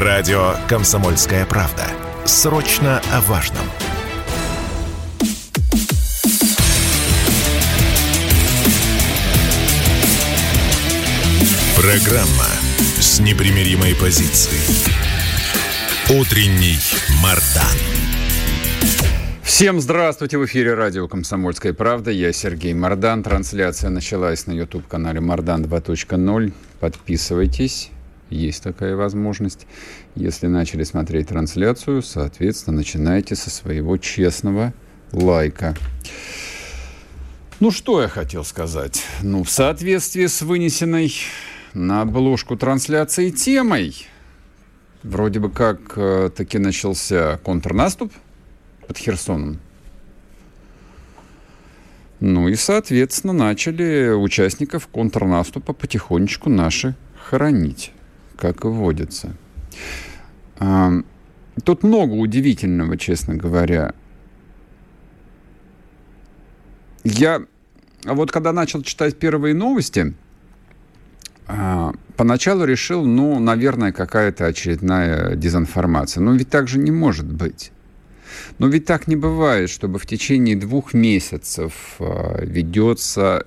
Радио 0.00 0.54
«Комсомольская 0.68 1.44
правда». 1.44 1.82
Срочно 2.24 3.02
о 3.12 3.20
важном. 3.22 3.64
Программа 11.74 12.46
с 13.00 13.18
непримиримой 13.18 13.96
позицией. 13.96 14.62
Утренний 16.10 16.78
Мардан. 17.20 17.64
Всем 19.42 19.80
здравствуйте! 19.80 20.38
В 20.38 20.46
эфире 20.46 20.74
радио 20.74 21.08
«Комсомольская 21.08 21.72
правда». 21.72 22.12
Я 22.12 22.32
Сергей 22.32 22.72
Мардан. 22.72 23.24
Трансляция 23.24 23.90
началась 23.90 24.46
на 24.46 24.52
YouTube-канале 24.52 25.18
«Мардан 25.18 25.64
2.0». 25.64 26.52
Подписывайтесь. 26.78 27.90
Есть 28.30 28.62
такая 28.62 28.94
возможность. 28.94 29.66
Если 30.14 30.46
начали 30.46 30.84
смотреть 30.84 31.28
трансляцию, 31.28 32.02
соответственно, 32.02 32.76
начинайте 32.76 33.34
со 33.34 33.50
своего 33.50 33.96
честного 33.96 34.74
лайка. 35.12 35.76
Ну, 37.60 37.70
что 37.70 38.02
я 38.02 38.08
хотел 38.08 38.44
сказать? 38.44 39.02
Ну, 39.22 39.42
в 39.42 39.50
соответствии 39.50 40.26
с 40.26 40.42
вынесенной 40.42 41.12
на 41.74 42.02
обложку 42.02 42.56
трансляции 42.56 43.30
темой, 43.30 44.06
вроде 45.02 45.40
бы 45.40 45.50
как 45.50 45.80
э, 45.96 46.30
таки 46.34 46.58
начался 46.58 47.38
контрнаступ 47.38 48.12
под 48.86 48.98
Херсоном. 48.98 49.58
Ну 52.20 52.48
и, 52.48 52.56
соответственно, 52.56 53.32
начали 53.32 54.10
участников 54.10 54.88
контрнаступа 54.88 55.72
потихонечку 55.72 56.50
наши 56.50 56.94
хоронить 57.16 57.92
как 58.38 58.64
и 58.64 58.68
водится. 58.68 59.36
Тут 61.64 61.82
много 61.82 62.12
удивительного, 62.12 62.96
честно 62.96 63.34
говоря. 63.34 63.92
Я 67.04 67.42
вот 68.04 68.30
когда 68.30 68.52
начал 68.52 68.82
читать 68.82 69.18
первые 69.18 69.54
новости, 69.54 70.14
а, 71.46 71.92
поначалу 72.16 72.64
решил, 72.64 73.04
ну, 73.04 73.38
наверное, 73.38 73.92
какая-то 73.92 74.46
очередная 74.46 75.34
дезинформация. 75.34 76.22
Но 76.22 76.32
ведь 76.32 76.50
так 76.50 76.68
же 76.68 76.78
не 76.78 76.90
может 76.90 77.26
быть. 77.26 77.72
Но 78.58 78.68
ведь 78.68 78.84
так 78.84 79.08
не 79.08 79.16
бывает, 79.16 79.70
чтобы 79.70 79.98
в 79.98 80.06
течение 80.06 80.54
двух 80.56 80.94
месяцев 80.94 81.96
а, 81.98 82.44
ведется 82.44 83.46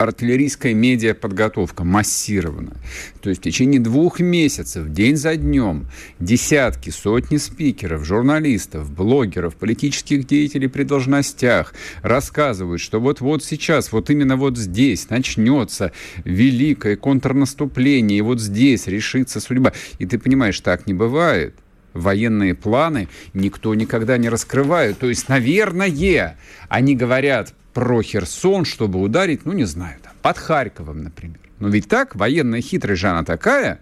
артиллерийская 0.00 0.72
медиаподготовка 0.72 1.84
массированно. 1.84 2.72
То 3.20 3.28
есть 3.28 3.42
в 3.42 3.44
течение 3.44 3.80
двух 3.80 4.18
месяцев, 4.18 4.88
день 4.88 5.16
за 5.16 5.36
днем, 5.36 5.88
десятки, 6.18 6.88
сотни 6.88 7.36
спикеров, 7.36 8.02
журналистов, 8.04 8.90
блогеров, 8.90 9.56
политических 9.56 10.26
деятелей 10.26 10.68
при 10.68 10.84
должностях 10.84 11.74
рассказывают, 12.00 12.80
что 12.80 12.98
вот-вот 12.98 13.44
сейчас, 13.44 13.92
вот 13.92 14.08
именно 14.08 14.36
вот 14.36 14.56
здесь 14.56 15.10
начнется 15.10 15.92
великое 16.24 16.96
контрнаступление, 16.96 18.20
и 18.20 18.22
вот 18.22 18.40
здесь 18.40 18.86
решится 18.86 19.38
судьба. 19.38 19.74
И 19.98 20.06
ты 20.06 20.18
понимаешь, 20.18 20.58
так 20.60 20.86
не 20.86 20.94
бывает 20.94 21.54
военные 21.92 22.54
планы 22.54 23.08
никто 23.34 23.74
никогда 23.74 24.16
не 24.16 24.28
раскрывает. 24.28 24.98
То 24.98 25.08
есть, 25.08 25.28
наверное, 25.28 26.36
они 26.68 26.94
говорят 26.94 27.52
про 27.72 28.02
Херсон, 28.02 28.64
чтобы 28.64 29.00
ударить, 29.00 29.44
ну, 29.44 29.52
не 29.52 29.64
знаю, 29.64 29.98
там, 30.02 30.12
под 30.22 30.38
Харьковом, 30.38 31.02
например. 31.02 31.38
Но 31.58 31.68
ведь 31.68 31.88
так, 31.88 32.16
военная 32.16 32.60
хитрость 32.60 33.00
же 33.00 33.08
она 33.08 33.22
такая? 33.22 33.80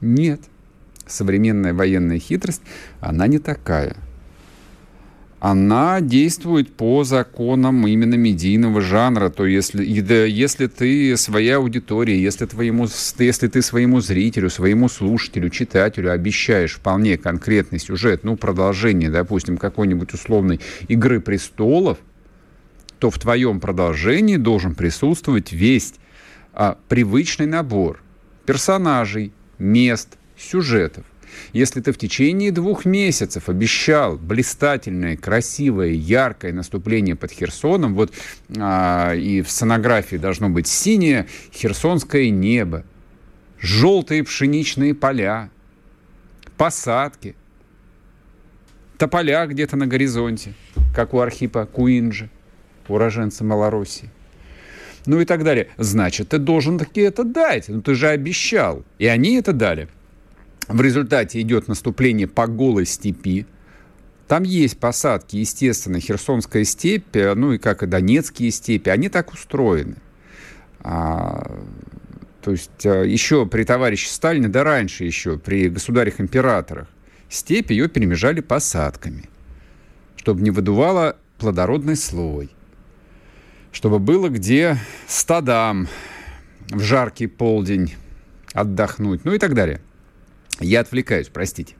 Нет. 0.00 0.40
Современная 1.06 1.74
военная 1.74 2.18
хитрость, 2.18 2.62
она 3.00 3.26
не 3.26 3.38
такая. 3.38 3.96
Она 5.40 6.00
действует 6.00 6.72
по 6.72 7.02
законам 7.02 7.84
именно 7.88 8.14
медийного 8.14 8.80
жанра. 8.80 9.28
То 9.28 9.44
если, 9.44 9.84
если 9.84 10.68
ты 10.68 11.16
своя 11.16 11.56
аудитория, 11.56 12.22
если, 12.22 12.46
твоему, 12.46 12.86
если 13.18 13.48
ты 13.48 13.60
своему 13.60 14.00
зрителю, 14.00 14.50
своему 14.50 14.88
слушателю, 14.88 15.50
читателю 15.50 16.12
обещаешь 16.12 16.74
вполне 16.74 17.18
конкретный 17.18 17.80
сюжет, 17.80 18.22
ну, 18.22 18.36
продолжение, 18.36 19.10
допустим, 19.10 19.56
какой-нибудь 19.58 20.14
условной 20.14 20.60
«Игры 20.86 21.20
престолов», 21.20 21.98
то 23.02 23.10
в 23.10 23.18
твоем 23.18 23.58
продолжении 23.58 24.36
должен 24.36 24.76
присутствовать 24.76 25.50
весь 25.50 25.94
а, 26.52 26.78
привычный 26.88 27.46
набор 27.46 28.00
персонажей, 28.46 29.32
мест, 29.58 30.16
сюжетов. 30.38 31.04
Если 31.52 31.80
ты 31.80 31.90
в 31.90 31.98
течение 31.98 32.52
двух 32.52 32.84
месяцев 32.84 33.48
обещал 33.48 34.18
блистательное, 34.18 35.16
красивое, 35.16 35.88
яркое 35.88 36.52
наступление 36.52 37.16
под 37.16 37.32
Херсоном, 37.32 37.96
вот 37.96 38.12
а, 38.56 39.14
и 39.16 39.42
в 39.42 39.50
сценографии 39.50 40.14
должно 40.14 40.48
быть 40.48 40.68
синее 40.68 41.26
херсонское 41.52 42.30
небо, 42.30 42.84
желтые 43.58 44.22
пшеничные 44.22 44.94
поля, 44.94 45.50
посадки, 46.56 47.34
тополя 48.96 49.44
где-то 49.46 49.76
на 49.76 49.88
горизонте, 49.88 50.54
как 50.94 51.14
у 51.14 51.18
Архипа 51.18 51.66
Куинджи– 51.66 52.30
уроженца 52.90 53.44
Малороссии. 53.44 54.10
Ну 55.06 55.20
и 55.20 55.24
так 55.24 55.44
далее. 55.44 55.68
Значит, 55.78 56.30
ты 56.30 56.38
должен 56.38 56.78
таки 56.78 57.00
это 57.00 57.24
дать. 57.24 57.68
Ну 57.68 57.82
ты 57.82 57.94
же 57.94 58.08
обещал. 58.08 58.84
И 58.98 59.06
они 59.06 59.36
это 59.36 59.52
дали. 59.52 59.88
В 60.68 60.80
результате 60.80 61.40
идет 61.40 61.68
наступление 61.68 62.28
по 62.28 62.46
голой 62.46 62.86
степи. 62.86 63.46
Там 64.28 64.44
есть 64.44 64.78
посадки, 64.78 65.36
естественно, 65.36 66.00
Херсонская 66.00 66.64
степь, 66.64 67.14
ну 67.14 67.52
и 67.52 67.58
как 67.58 67.82
и 67.82 67.86
Донецкие 67.86 68.50
степи, 68.50 68.88
они 68.88 69.08
так 69.08 69.32
устроены. 69.32 69.96
А, 70.80 71.60
то 72.40 72.52
есть 72.52 72.86
а, 72.86 73.02
еще 73.02 73.44
при 73.44 73.64
товарище 73.64 74.08
Сталине, 74.08 74.48
да 74.48 74.64
раньше 74.64 75.04
еще, 75.04 75.38
при 75.38 75.68
государях-императорах, 75.68 76.88
степь 77.28 77.72
ее 77.72 77.88
перемежали 77.88 78.40
посадками, 78.40 79.28
чтобы 80.16 80.40
не 80.40 80.50
выдувало 80.50 81.18
плодородный 81.38 81.96
слой– 81.96 82.50
чтобы 83.72 83.98
было 83.98 84.28
где 84.28 84.76
стадам 85.08 85.88
в 86.70 86.80
жаркий 86.80 87.26
полдень 87.26 87.94
отдохнуть, 88.52 89.24
ну 89.24 89.32
и 89.32 89.38
так 89.38 89.54
далее. 89.54 89.80
Я 90.60 90.80
отвлекаюсь, 90.80 91.28
простите. 91.28 91.74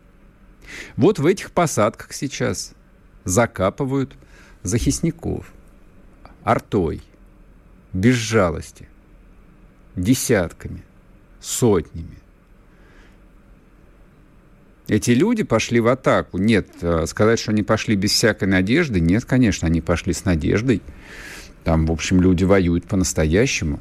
Вот 0.97 1.19
в 1.19 1.27
этих 1.27 1.53
посадках 1.53 2.13
сейчас 2.13 2.73
закапывают 3.25 4.15
захисников 4.63 5.53
артой, 6.43 7.03
без 7.93 8.15
жалости, 8.15 8.89
десятками, 9.97 10.83
сотнями. 11.41 12.19
Эти 14.89 15.13
люди 15.13 15.43
пошли 15.43 15.81
в 15.81 15.89
атаку. 15.89 16.39
Нет, 16.39 16.69
э, 16.81 17.07
сказать, 17.07 17.39
что 17.39 17.53
они 17.53 17.63
пошли 17.63 17.97
без 17.97 18.11
всякой 18.11 18.49
надежды, 18.49 19.01
нет, 19.01 19.25
конечно, 19.25 19.67
они 19.67 19.81
пошли 19.81 20.13
с 20.13 20.25
надеждой. 20.25 20.83
Там, 21.65 21.87
в 21.87 21.93
общем, 21.93 22.21
люди 22.21 22.45
воюют 22.45 22.87
по-настоящему. 22.87 23.81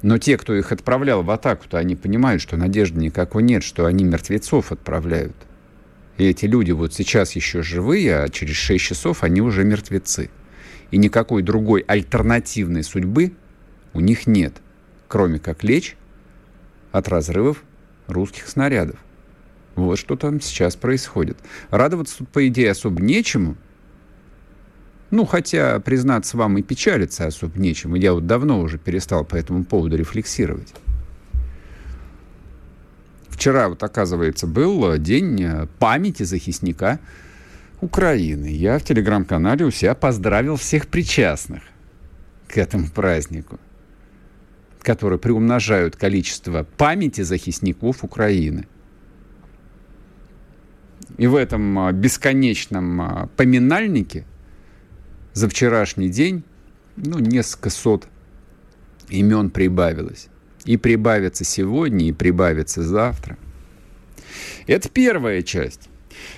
Но 0.00 0.18
те, 0.18 0.38
кто 0.38 0.54
их 0.54 0.72
отправлял 0.72 1.22
в 1.22 1.30
атаку-то, 1.30 1.78
они 1.78 1.96
понимают, 1.96 2.40
что 2.40 2.56
надежды 2.56 3.00
никакой 3.00 3.42
нет, 3.42 3.62
что 3.62 3.86
они 3.86 4.04
мертвецов 4.04 4.72
отправляют. 4.72 5.34
И 6.16 6.24
эти 6.24 6.46
люди 6.46 6.72
вот 6.72 6.94
сейчас 6.94 7.32
еще 7.32 7.62
живые, 7.62 8.20
а 8.20 8.28
через 8.28 8.54
6 8.56 8.82
часов 8.84 9.22
они 9.22 9.40
уже 9.40 9.64
мертвецы. 9.64 10.30
И 10.90 10.96
никакой 10.96 11.42
другой 11.42 11.84
альтернативной 11.86 12.82
судьбы 12.82 13.32
у 13.92 14.00
них 14.00 14.26
нет, 14.26 14.54
кроме 15.08 15.38
как 15.38 15.64
лечь 15.64 15.96
от 16.92 17.08
разрывов 17.08 17.62
русских 18.06 18.48
снарядов. 18.48 18.98
Вот 19.74 19.98
что 19.98 20.16
там 20.16 20.40
сейчас 20.40 20.76
происходит. 20.76 21.36
Радоваться 21.70 22.18
тут, 22.18 22.28
по 22.30 22.46
идее, 22.46 22.70
особо 22.70 23.02
нечему– 23.02 23.56
ну, 25.10 25.24
хотя, 25.24 25.80
признаться 25.80 26.36
вам, 26.36 26.58
и 26.58 26.62
печалиться 26.62 27.26
особо 27.26 27.58
нечем. 27.58 27.94
Я 27.94 28.12
вот 28.12 28.26
давно 28.26 28.60
уже 28.60 28.78
перестал 28.78 29.24
по 29.24 29.36
этому 29.36 29.64
поводу 29.64 29.96
рефлексировать. 29.96 30.74
Вчера, 33.30 33.68
вот, 33.68 33.82
оказывается, 33.82 34.46
был 34.46 34.98
день 34.98 35.68
памяти 35.78 36.24
захисника 36.24 36.98
Украины. 37.80 38.48
Я 38.48 38.78
в 38.78 38.84
телеграм-канале 38.84 39.64
у 39.64 39.70
себя 39.70 39.94
поздравил 39.94 40.56
всех 40.56 40.88
причастных 40.88 41.62
к 42.48 42.58
этому 42.58 42.88
празднику, 42.88 43.58
которые 44.82 45.18
приумножают 45.18 45.96
количество 45.96 46.64
памяти 46.64 47.22
захисников 47.22 48.04
Украины. 48.04 48.66
И 51.16 51.26
в 51.26 51.36
этом 51.36 51.78
а, 51.78 51.92
бесконечном 51.92 53.30
поминальнике– 53.36 54.26
за 55.38 55.48
вчерашний 55.48 56.08
день 56.08 56.42
ну, 56.96 57.20
несколько 57.20 57.70
сот 57.70 58.08
имен 59.08 59.50
прибавилось. 59.50 60.28
И 60.64 60.76
прибавится 60.76 61.44
сегодня, 61.44 62.08
и 62.08 62.12
прибавится 62.12 62.82
завтра. 62.82 63.38
Это 64.66 64.88
первая 64.88 65.42
часть. 65.42 65.88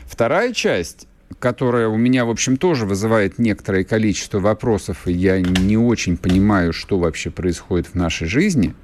Вторая 0.05 0.53
часть 0.53 1.07
которая 1.39 1.89
у 1.89 1.97
меня, 1.97 2.25
в 2.27 2.31
общем, 2.31 2.57
тоже 2.57 2.85
вызывает 2.85 3.39
некоторое 3.39 3.85
количество 3.85 4.41
вопросов, 4.41 5.07
и 5.07 5.13
я 5.13 5.41
не 5.41 5.79
очень 5.79 6.17
понимаю, 6.17 6.73
что 6.73 6.99
вообще 6.99 7.31
происходит 7.31 7.87
в 7.87 7.95
нашей 7.95 8.27
жизни. 8.27 8.75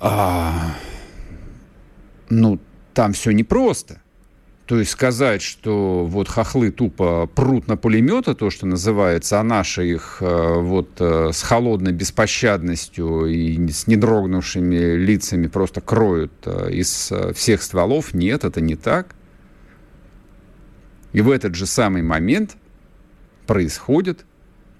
А, 0.00 0.74
ну, 2.30 2.58
там 2.94 3.12
все 3.12 3.30
непросто. 3.30 4.01
То 4.72 4.78
есть 4.78 4.92
сказать, 4.92 5.42
что 5.42 6.06
вот 6.06 6.28
хохлы 6.28 6.70
тупо 6.70 7.26
прут 7.26 7.68
на 7.68 7.76
пулеметы, 7.76 8.34
то, 8.34 8.48
что 8.48 8.64
называется, 8.64 9.38
а 9.38 9.42
наши 9.42 9.86
их 9.86 10.16
э, 10.22 10.54
вот 10.60 10.92
э, 10.98 11.28
с 11.30 11.42
холодной 11.42 11.92
беспощадностью 11.92 13.26
и 13.26 13.68
с 13.68 13.86
недрогнувшими 13.86 14.96
лицами 14.96 15.46
просто 15.46 15.82
кроют 15.82 16.32
э, 16.46 16.70
из 16.72 17.12
всех 17.34 17.62
стволов, 17.62 18.14
нет, 18.14 18.44
это 18.44 18.62
не 18.62 18.74
так. 18.74 19.14
И 21.12 21.20
в 21.20 21.30
этот 21.30 21.54
же 21.54 21.66
самый 21.66 22.00
момент 22.00 22.56
происходит 23.46 24.24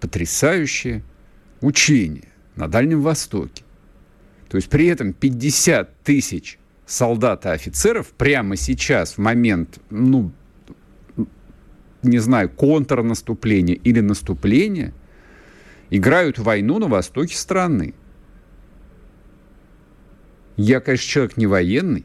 потрясающее 0.00 1.02
учение 1.60 2.32
на 2.56 2.66
Дальнем 2.66 3.02
Востоке. 3.02 3.62
То 4.48 4.56
есть 4.56 4.70
при 4.70 4.86
этом 4.86 5.12
50 5.12 6.02
тысяч 6.02 6.58
солдат 6.86 7.46
и 7.46 7.48
офицеров 7.48 8.08
прямо 8.08 8.56
сейчас, 8.56 9.14
в 9.14 9.18
момент, 9.18 9.80
ну, 9.90 10.32
не 12.02 12.18
знаю, 12.18 12.50
контрнаступления 12.50 13.74
или 13.74 14.00
наступления, 14.00 14.92
играют 15.90 16.38
войну 16.38 16.78
на 16.78 16.88
востоке 16.88 17.36
страны. 17.36 17.94
Я, 20.56 20.80
конечно, 20.80 21.08
человек 21.08 21.36
не 21.36 21.46
военный, 21.46 22.04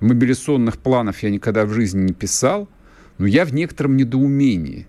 мобилизационных 0.00 0.78
планов 0.78 1.22
я 1.22 1.30
никогда 1.30 1.66
в 1.66 1.72
жизни 1.72 2.02
не 2.02 2.12
писал, 2.12 2.68
но 3.18 3.26
я 3.26 3.44
в 3.44 3.52
некотором 3.52 3.96
недоумении. 3.96 4.86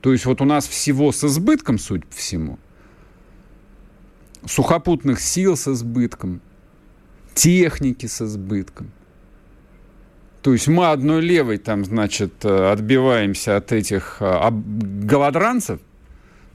То 0.00 0.12
есть 0.12 0.26
вот 0.26 0.40
у 0.40 0.44
нас 0.44 0.66
всего 0.66 1.12
с 1.12 1.24
избытком, 1.24 1.78
судя 1.78 2.06
по 2.06 2.14
всему, 2.14 2.58
сухопутных 4.46 5.20
сил 5.20 5.56
с 5.56 5.68
избытком, 5.68 6.40
техники 7.34 8.06
с 8.06 8.22
избытком. 8.22 8.90
То 10.42 10.52
есть 10.52 10.68
мы 10.68 10.90
одной 10.90 11.22
левой 11.22 11.58
там, 11.58 11.84
значит, 11.84 12.44
э, 12.44 12.72
отбиваемся 12.72 13.56
от 13.56 13.72
этих 13.72 14.18
э, 14.20 14.50
голодранцев 14.50 15.80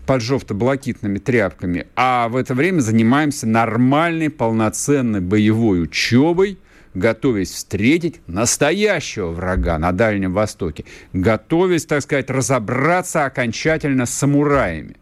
под 0.05 0.21
жовто-блокитными 0.21 1.17
тряпками, 1.17 1.87
а 1.95 2.29
в 2.29 2.35
это 2.35 2.53
время 2.53 2.81
занимаемся 2.81 3.47
нормальной, 3.47 4.29
полноценной 4.29 5.21
боевой 5.21 5.83
учебой– 5.83 6.59
готовясь 6.93 7.51
встретить 7.51 8.21
настоящего 8.27 9.31
врага 9.31 9.77
на 9.77 9.91
Дальнем 9.91 10.33
Востоке, 10.33 10.85
готовясь, 11.13 11.85
так 11.85 12.01
сказать, 12.01 12.29
разобраться 12.29 13.25
окончательно 13.25 14.05
с 14.05 14.11
самураями 14.11 14.95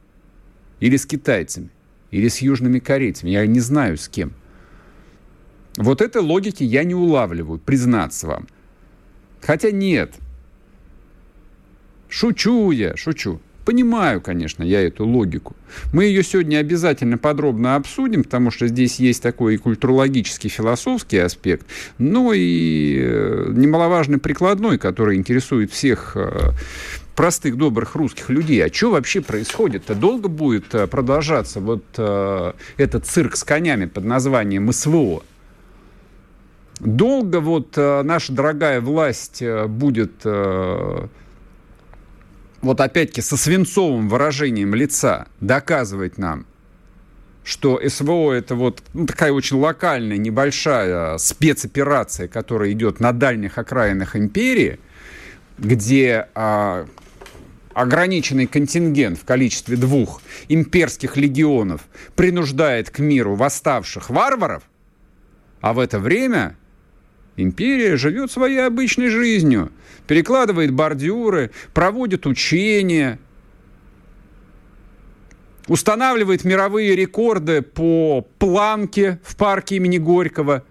или 0.80 0.98
с 0.98 1.06
китайцами, 1.06 1.70
или 2.12 2.28
с 2.28 2.40
южными 2.40 2.80
корейцами, 2.80 3.32
я 3.32 3.46
не 3.46 3.60
знаю 3.60 3.98
с 3.98 4.08
кем. 4.08 4.34
Вот 5.78 6.02
этой 6.02 6.22
логики 6.22 6.64
я 6.64 6.84
не 6.84 6.96
улавливаю, 6.96 7.60
признаться 7.60 8.28
вам. 8.28 8.48
Хотя 9.42 9.72
нет. 9.72 10.16
Шучу 12.10 12.72
я, 12.72 12.96
шучу. 12.98 13.40
Понимаю, 13.64 14.22
конечно, 14.22 14.64
я 14.64 14.82
эту 14.82 15.06
логику. 15.06 15.54
Мы 15.92 16.06
ее 16.06 16.24
сегодня 16.24 16.60
обязательно 16.60 17.18
подробно 17.18 17.76
обсудим, 17.76 18.24
потому 18.24 18.50
что 18.50 18.66
здесь 18.68 18.98
есть 18.98 19.22
такой 19.22 19.56
и 19.56 19.58
культурологический, 19.58 20.50
философский 20.50 21.18
аспект, 21.18 21.68
но 21.98 22.32
и 22.34 22.98
э, 22.98 23.52
немаловажный 23.54 24.20
прикладной, 24.20 24.78
который 24.78 25.18
интересует 25.18 25.74
всех 25.74 26.14
э, 26.16 26.52
простых, 27.14 27.58
добрых 27.58 27.96
русских 27.96 28.30
людей. 28.30 28.64
А 28.66 28.74
что 28.74 28.92
вообще 28.92 29.20
происходит-то? 29.20 29.96
Долго 29.96 30.30
будет 30.30 30.74
э, 30.74 30.88
продолжаться 30.88 31.60
вот 31.60 31.84
этот 31.94 33.06
цирк 33.06 33.36
с 33.36 33.44
конями 33.44 33.86
под 33.86 34.06
названием 34.06 34.72
СВО? 34.72 35.24
Долго 36.80 37.40
вот 37.40 37.76
наша 37.76 38.34
дорогая 38.34 38.82
власть 38.82 39.42
будет 39.68 40.24
вот 42.62 42.82
опять-таки 42.82 43.22
со 43.22 43.38
свинцовым 43.38 44.10
выражением 44.10 44.76
лица 44.76 45.28
доказывать 45.40 46.18
нам, 46.18 46.46
что 47.44 47.80
СВО 47.88 48.34
это 48.34 48.56
вот 48.56 48.84
ну, 48.94 49.06
такая 49.06 49.32
очень 49.32 49.58
локальная, 49.58 50.18
небольшая 50.18 51.18
спецоперация, 51.18 52.28
которая 52.28 52.72
идет 52.72 53.00
на 53.00 53.14
дальних 53.14 53.58
окраинах 53.58 54.16
империи, 54.16 54.80
где 55.58 56.28
а, 56.36 56.88
ограниченный 57.74 58.48
контингент 58.48 59.18
в 59.18 59.24
количестве 59.24 59.78
двух 59.78 60.22
имперских 60.50 61.16
легионов 61.16 61.82
принуждает 62.16 62.90
к 62.90 63.00
миру 63.00 63.36
восставших 63.36 64.10
варваров, 64.10 64.64
а 65.62 65.74
в 65.74 65.80
это 65.80 66.00
время 66.00 66.58
Империя 67.38 67.98
живет 67.98 68.32
своей 68.32 68.66
обычной 68.66 69.10
жизнью, 69.10 69.72
перекладывает 70.08 70.72
бордюры, 70.72 71.52
проводит 71.72 72.26
учения, 72.26 73.20
устанавливает 75.68 76.44
мировые 76.44 76.96
рекорды 76.96 77.62
по 77.62 78.28
планке 78.40 79.20
в 79.24 79.36
парке 79.36 79.76
имени 79.76 80.00
Горького, 80.00 80.64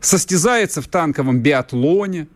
состязается 0.00 0.82
в 0.82 0.88
танковом 0.88 1.38
биатлоне, 1.38 2.26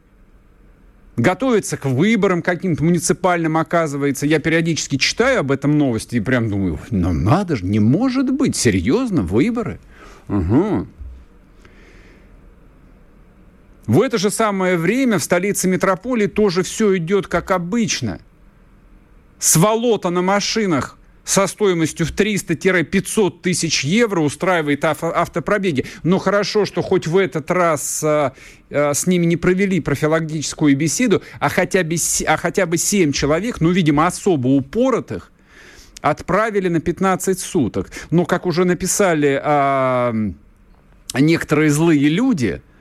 готовится 1.17 1.77
к 1.77 1.87
выборам 1.87 2.43
каким-то 2.43 2.85
муниципальным, 2.85 3.57
оказывается. 3.57 4.25
Я 4.25 4.39
периодически 4.39 4.99
читаю 4.99 5.41
об 5.41 5.51
этом 5.51 5.79
новости 5.79 6.17
и 6.17 6.21
прям 6.21 6.49
думаю, 6.49 6.79
ну 6.91 7.13
надо 7.13 7.57
же, 7.57 7.65
не 7.65 7.81
может 7.81 8.31
быть, 8.31 8.55
серьезно, 8.55 9.23
выборы? 9.23 9.81
Угу. 10.29 10.87
В 13.87 14.01
это 14.01 14.17
же 14.17 14.31
самое 14.31 14.77
время 14.77 15.19
в 15.19 15.23
столице 15.23 15.69
метрополии 15.69 16.27
тоже 16.27 16.63
все 16.63 16.97
идет 16.97 17.27
как 17.27 17.51
обычно. 17.51 18.21
Сволота 19.39 20.09
на 20.09 20.23
машинах 20.23 20.99
со 21.25 21.47
стоимостью 21.47 22.07
в 22.07 22.13
300-500 22.13 23.41
тысяч 23.43 23.85
евро 23.85 24.21
устраивает 24.21 24.85
авто 24.85 25.13
автопробеги. 25.15 25.85
Но 26.03 26.19
хорошо, 26.19 26.65
что 26.65 26.81
хоть 26.83 27.07
в 27.07 27.17
этот 27.17 27.51
раз 27.51 28.03
а, 28.03 28.33
а, 28.71 28.95
с 28.95 29.07
ними 29.07 29.27
не 29.27 29.37
провели 29.37 29.81
профилактическую 29.81 30.77
беседу, 30.77 31.23
а 31.41 31.49
хотя, 31.49 31.83
бы, 31.83 31.97
а 32.27 32.37
хотя 32.37 32.67
бы 32.67 32.79
7 32.79 33.13
человек, 33.13 33.61
ну, 33.61 33.71
видимо, 33.71 34.07
особо 34.07 34.49
упоротых, 34.49 35.31
отправили 36.01 36.69
на 36.69 36.81
15 36.81 37.39
суток. 37.39 37.91
Но, 38.11 38.25
как 38.25 38.47
уже 38.47 38.65
написали 38.65 39.41
а, 39.43 40.15
некоторые 41.15 41.71
злые 41.71 42.09
люди– 42.09 42.63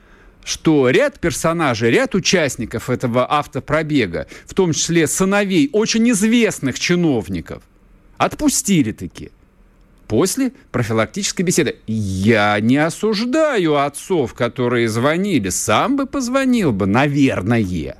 что 0.44 0.90
ряд 0.90 1.18
персонажей, 1.18 1.90
ряд 1.90 2.14
участников 2.14 2.90
этого 2.90 3.26
автопробега, 3.30 4.28
в 4.46 4.54
том 4.54 4.72
числе 4.72 5.06
сыновей 5.06 5.70
очень 5.72 6.08
известных 6.10 6.78
чиновников, 6.78 7.62
отпустили 8.18 8.92
таки 8.92 9.30
после 10.06 10.52
профилактической 10.70 11.42
беседы. 11.42 11.76
Я 11.86 12.60
не 12.60 12.76
осуждаю 12.76 13.78
отцов, 13.78 14.34
которые 14.34 14.88
звонили. 14.88 15.48
Сам 15.48 15.96
бы 15.96 16.06
позвонил 16.06 16.72
бы, 16.72 16.86
наверное. 16.86 17.96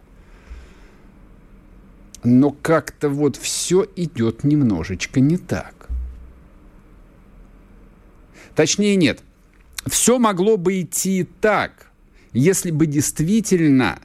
Но 2.22 2.50
как-то 2.50 3.08
вот 3.08 3.36
все 3.36 3.86
идет 3.96 4.44
немножечко 4.44 5.20
не 5.20 5.38
так. 5.38 5.88
Точнее, 8.54 8.96
нет. 8.96 9.20
Все 9.86 10.18
могло 10.18 10.56
бы 10.56 10.82
идти 10.82 11.26
так– 11.40 11.84
если 12.35 12.73
бы 12.73 12.87
действительно 12.87 14.00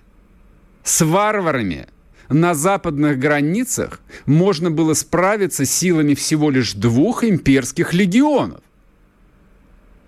с 0.83 1.03
варварами 1.03 1.87
на 2.29 2.53
западных 2.53 3.17
границах 3.17 4.01
можно 4.27 4.69
было 4.69 4.93
справиться 4.93 5.65
силами 5.65 6.13
всего 6.13 6.51
лишь 6.51 6.73
двух 6.73 7.23
имперских 7.23 7.93
легионов. 7.93 8.61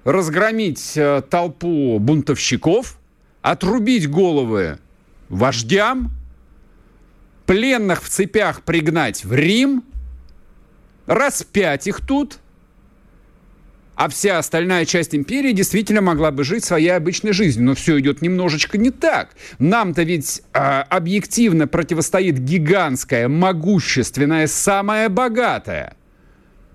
Разгромить 0.03 0.93
э, 0.95 1.23
толпу 1.29 1.97
бунтовщиков, 1.99 2.99
отрубить 3.41 4.09
головы 4.09 4.77
вождям, 5.29 6.11
пленных 7.47 8.03
в 8.03 8.09
цепях 8.09 8.61
пригнать 8.61 9.25
в 9.25 9.33
Рим, 9.33 9.83
распять 11.07 11.87
их 11.87 12.05
тут– 12.05 12.37
а 13.95 14.09
вся 14.09 14.37
остальная 14.37 14.85
часть 14.85 15.13
империи 15.13 15.51
действительно 15.51 16.01
могла 16.01 16.31
бы 16.31 16.43
жить 16.43 16.63
своей 16.63 16.89
обычной 16.89 17.33
жизнью. 17.33 17.65
Но 17.65 17.75
все 17.75 17.99
идет 17.99 18.21
немножечко 18.21 18.77
не 18.77 18.89
так. 18.89 19.35
Нам-то 19.59 20.03
ведь 20.03 20.41
э, 20.53 20.59
объективно 20.59 21.67
противостоит 21.67 22.39
гигантская, 22.39 23.27
могущественная, 23.27 24.47
самая 24.47 25.09
богатая 25.09 25.95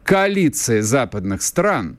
коалиция 0.04 0.82
западных 0.82 1.42
стран. 1.42 1.98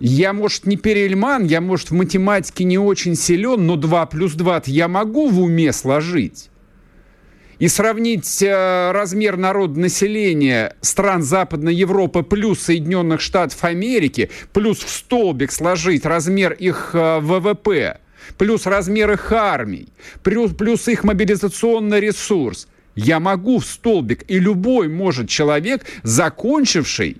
Я, 0.00 0.32
может, 0.32 0.66
не 0.66 0.76
Перельман, 0.76 1.44
я, 1.44 1.60
может, 1.60 1.90
в 1.90 1.94
математике 1.94 2.64
не 2.64 2.78
очень 2.78 3.14
силен, 3.14 3.66
но 3.66 3.76
2 3.76 4.06
плюс 4.06 4.32
2 4.32 4.62
я 4.66 4.88
могу 4.88 5.28
в 5.28 5.40
уме 5.40 5.72
сложить. 5.72 6.50
И 7.60 7.68
сравнить 7.68 8.42
э, 8.42 8.90
размер 8.90 9.36
народонаселения 9.36 10.76
стран 10.80 11.22
Западной 11.22 11.74
Европы 11.74 12.22
плюс 12.22 12.60
Соединенных 12.60 13.20
Штатов 13.20 13.62
Америки, 13.64 14.30
плюс 14.54 14.78
в 14.78 14.88
столбик 14.88 15.52
сложить 15.52 16.06
размер 16.06 16.52
их 16.54 16.92
э, 16.94 17.20
ВВП, 17.20 17.98
плюс 18.38 18.64
размер 18.64 19.12
их 19.12 19.30
армий, 19.30 19.88
плюс, 20.22 20.54
плюс 20.54 20.88
их 20.88 21.04
мобилизационный 21.04 22.00
ресурс. 22.00 22.66
Я 22.94 23.20
могу 23.20 23.58
в 23.58 23.66
столбик, 23.66 24.24
и 24.26 24.38
любой 24.38 24.88
может 24.88 25.28
человек, 25.28 25.84
закончивший 26.02 27.18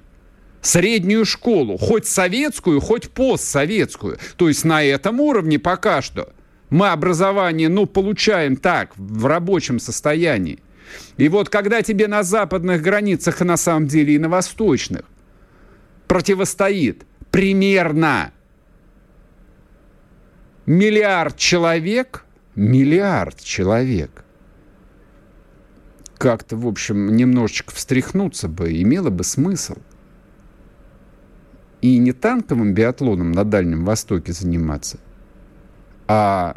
среднюю 0.63 1.27
школу, 1.27 1.77
хоть 1.77 2.07
советскую, 2.07 2.81
хоть 2.81 3.11
постсоветскую. 3.11 4.19
То 4.37 4.49
есть 4.49 4.65
на 4.65 4.83
этом 4.83 5.21
уровне 5.21 5.59
пока 5.59 6.01
что 6.01 6.33
мы 6.71 6.89
образование, 6.89 7.69
ну, 7.69 7.87
получаем 7.87 8.57
так, 8.57 8.97
в 8.97 9.27
рабочем 9.27 9.79
состоянии. 9.79 10.61
И 11.17 11.29
вот 11.29 11.49
когда 11.49 11.83
тебе 11.83 12.09
на 12.09 12.23
западных 12.23 12.83
границах, 12.83 13.41
и 13.41 13.45
на 13.45 13.57
самом 13.57 13.87
деле 13.87 14.15
и 14.15 14.19
на 14.19 14.29
восточных, 14.29 15.03
противостоит 16.09 17.05
примерно 17.31 18.33
миллиард 20.67 21.37
человек, 21.37 22.25
миллиард 22.55 23.41
человек, 23.43 24.25
как-то, 26.19 26.57
в 26.57 26.67
общем, 26.67 27.15
немножечко 27.17 27.75
встряхнуться 27.75 28.49
бы 28.49 28.81
имело 28.81 29.11
бы 29.11 29.25
смысл– 29.25 29.77
и 31.81 31.99
не 31.99 32.13
танковым 32.13 32.75
биатлоном 32.75 33.33
на 33.33 33.45
Дальнем 33.45 33.85
Востоке 33.85 34.33
заниматься, 34.33 34.99
а 36.13 36.57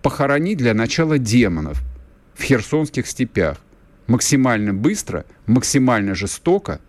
похоронить 0.00 0.56
для 0.56 0.72
начала 0.72 1.18
демонов 1.18 1.82
в 2.34 2.42
херсонских 2.42 3.06
степях 3.06 3.58
максимально 4.06 4.72
быстро, 4.72 5.26
максимально 5.44 6.14
жестоко, 6.14 6.80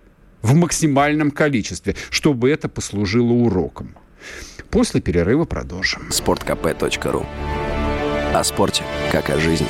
в 0.42 0.56
максимальном 0.56 1.32
количестве, 1.32 1.98
чтобы 2.10 2.50
это 2.50 2.70
послужило 2.70 3.34
уроком. 3.34 3.98
После 4.70 5.02
перерыва 5.02 5.44
продолжим. 5.44 6.10
Спорткп.ру 6.14 7.26
О 8.34 8.44
спорте, 8.46 8.84
как 9.12 9.30
о 9.30 9.38
жизни. 9.38 9.68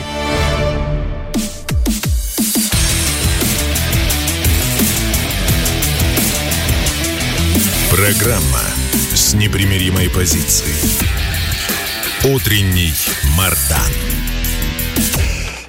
Программа 7.89 8.61
с 9.15 9.33
непримиримой 9.33 10.07
позицией. 10.11 11.10
Утренний 12.23 12.93
Мардан. 13.35 13.79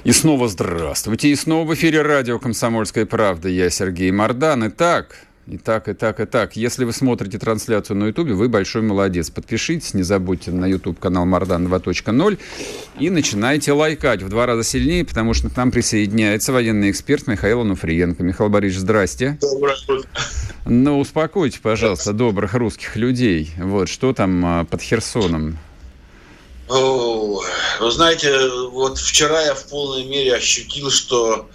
И 0.03 0.11
снова 0.11 0.47
здравствуйте. 0.47 1.29
И 1.29 1.35
снова 1.35 1.67
в 1.67 1.73
эфире 1.73 2.03
радио 2.03 2.37
«Комсомольская 2.37 3.07
правда». 3.07 3.49
Я 3.49 3.71
Сергей 3.71 4.11
Мардан. 4.11 4.67
Итак, 4.67 5.15
и 5.47 5.57
так, 5.57 5.89
и 5.89 5.93
так, 5.93 6.19
и 6.19 6.25
так. 6.27 6.55
Если 6.55 6.85
вы 6.85 6.93
смотрите 6.93 7.39
трансляцию 7.39 7.97
на 7.97 8.05
Ютубе, 8.05 8.33
вы 8.33 8.49
большой 8.49 8.83
молодец. 8.83 9.31
Подпишитесь, 9.31 9.95
не 9.95 10.03
забудьте 10.03 10.51
на 10.51 10.67
YouTube 10.67 10.99
канал 10.99 11.25
Мардан 11.25 11.65
2.0 11.65 12.37
и 12.99 13.09
начинайте 13.09 13.71
лайкать 13.71 14.21
в 14.21 14.29
два 14.29 14.45
раза 14.45 14.61
сильнее, 14.63 15.03
потому 15.05 15.33
что 15.33 15.49
к 15.49 15.57
нам 15.57 15.71
присоединяется 15.71 16.53
военный 16.53 16.91
эксперт 16.91 17.25
Михаил 17.25 17.61
Ануфриенко. 17.61 18.21
Михаил 18.21 18.51
Борисович, 18.51 18.81
здрасте. 18.81 19.39
Доброе 19.41 19.75
утро. 19.87 20.07
Ну, 20.67 20.99
успокойте, 20.99 21.57
пожалуйста, 21.63 22.13
добрых 22.13 22.53
русских 22.53 22.95
людей. 22.95 23.49
Вот, 23.57 23.89
что 23.89 24.13
там 24.13 24.45
а, 24.45 24.65
под 24.65 24.83
Херсоном? 24.83 25.57
Вы 26.73 27.91
знаете, 27.91 28.49
вот 28.49 28.97
вчера 28.97 29.43
я 29.43 29.53
в 29.53 29.67
полной 29.67 30.05
мере 30.05 30.33
ощутил, 30.33 30.89
что 30.89 31.47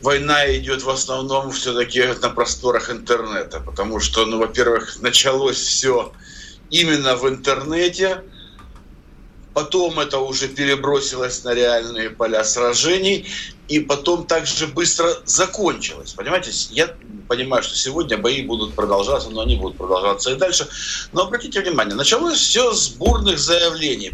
война 0.00 0.50
идет 0.56 0.82
в 0.82 0.88
основном 0.88 1.50
все-таки 1.50 2.02
на 2.22 2.30
просторах 2.30 2.90
интернета, 2.90 3.60
потому 3.60 4.00
что, 4.00 4.24
ну, 4.24 4.38
во-первых, 4.38 5.00
началось 5.00 5.58
все 5.58 6.12
именно 6.70 7.16
в 7.16 7.28
интернете, 7.28 8.22
потом 9.54 9.98
это 10.00 10.18
уже 10.18 10.48
перебросилось 10.48 11.44
на 11.44 11.54
реальные 11.54 12.10
поля 12.10 12.44
сражений, 12.44 13.26
и 13.68 13.80
потом 13.80 14.26
также 14.26 14.66
быстро 14.66 15.10
закончилось. 15.24 16.12
Понимаете, 16.12 16.50
я 16.70 16.94
понимаю, 17.28 17.62
что 17.62 17.76
сегодня 17.76 18.18
бои 18.18 18.42
будут 18.42 18.74
продолжаться, 18.74 19.30
но 19.30 19.40
они 19.42 19.56
будут 19.56 19.78
продолжаться 19.78 20.30
и 20.30 20.36
дальше. 20.36 20.68
Но 21.12 21.22
обратите 21.22 21.60
внимание, 21.60 21.94
началось 21.94 22.38
все 22.38 22.72
с 22.72 22.88
бурных 22.88 23.38
заявлений 23.38 24.12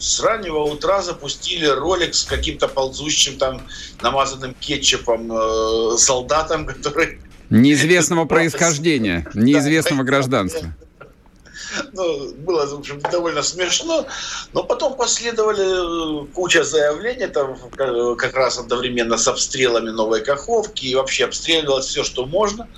с 0.00 0.18
раннего 0.20 0.60
утра 0.60 1.02
запустили 1.02 1.66
ролик 1.66 2.14
с 2.14 2.24
каким-то 2.24 2.68
ползущим 2.68 3.36
там 3.36 3.62
намазанным 4.00 4.54
кетчупом 4.58 5.30
э, 5.30 5.98
солдатом, 5.98 6.66
который... 6.66 7.20
Неизвестного 7.50 8.24
происхождения, 8.26 9.28
неизвестного 9.34 10.02
гражданства. 10.02 10.74
Ну, 11.92 12.34
было, 12.34 12.66
в 12.66 12.78
общем, 12.78 13.00
довольно 13.00 13.42
смешно. 13.42 14.06
Но 14.52 14.64
потом 14.64 14.96
последовали 14.96 16.24
э, 16.24 16.26
куча 16.34 16.64
заявлений, 16.64 17.26
там 17.26 17.56
как 18.16 18.34
раз 18.34 18.58
одновременно 18.58 19.16
с 19.16 19.28
обстрелами 19.28 19.90
Новой 19.90 20.22
Каховки, 20.22 20.86
и 20.86 20.94
вообще 20.94 21.24
обстреливалось 21.24 21.86
все, 21.86 22.04
что 22.04 22.26
можно. 22.26 22.68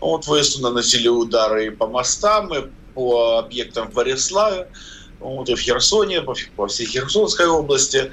Вот 0.00 0.24
ВСУ 0.24 0.60
наносили 0.60 1.08
удары 1.08 1.66
и 1.66 1.70
по 1.70 1.86
мостам, 1.86 2.52
и 2.54 2.66
по 2.94 3.38
объектам 3.38 3.90
в 3.90 3.94
Бориславе 3.94 4.68
вот, 5.22 5.48
и 5.48 5.54
в 5.54 5.60
Херсоне, 5.60 6.22
по, 6.22 6.66
всей 6.66 6.86
Херсонской 6.86 7.46
области. 7.46 8.12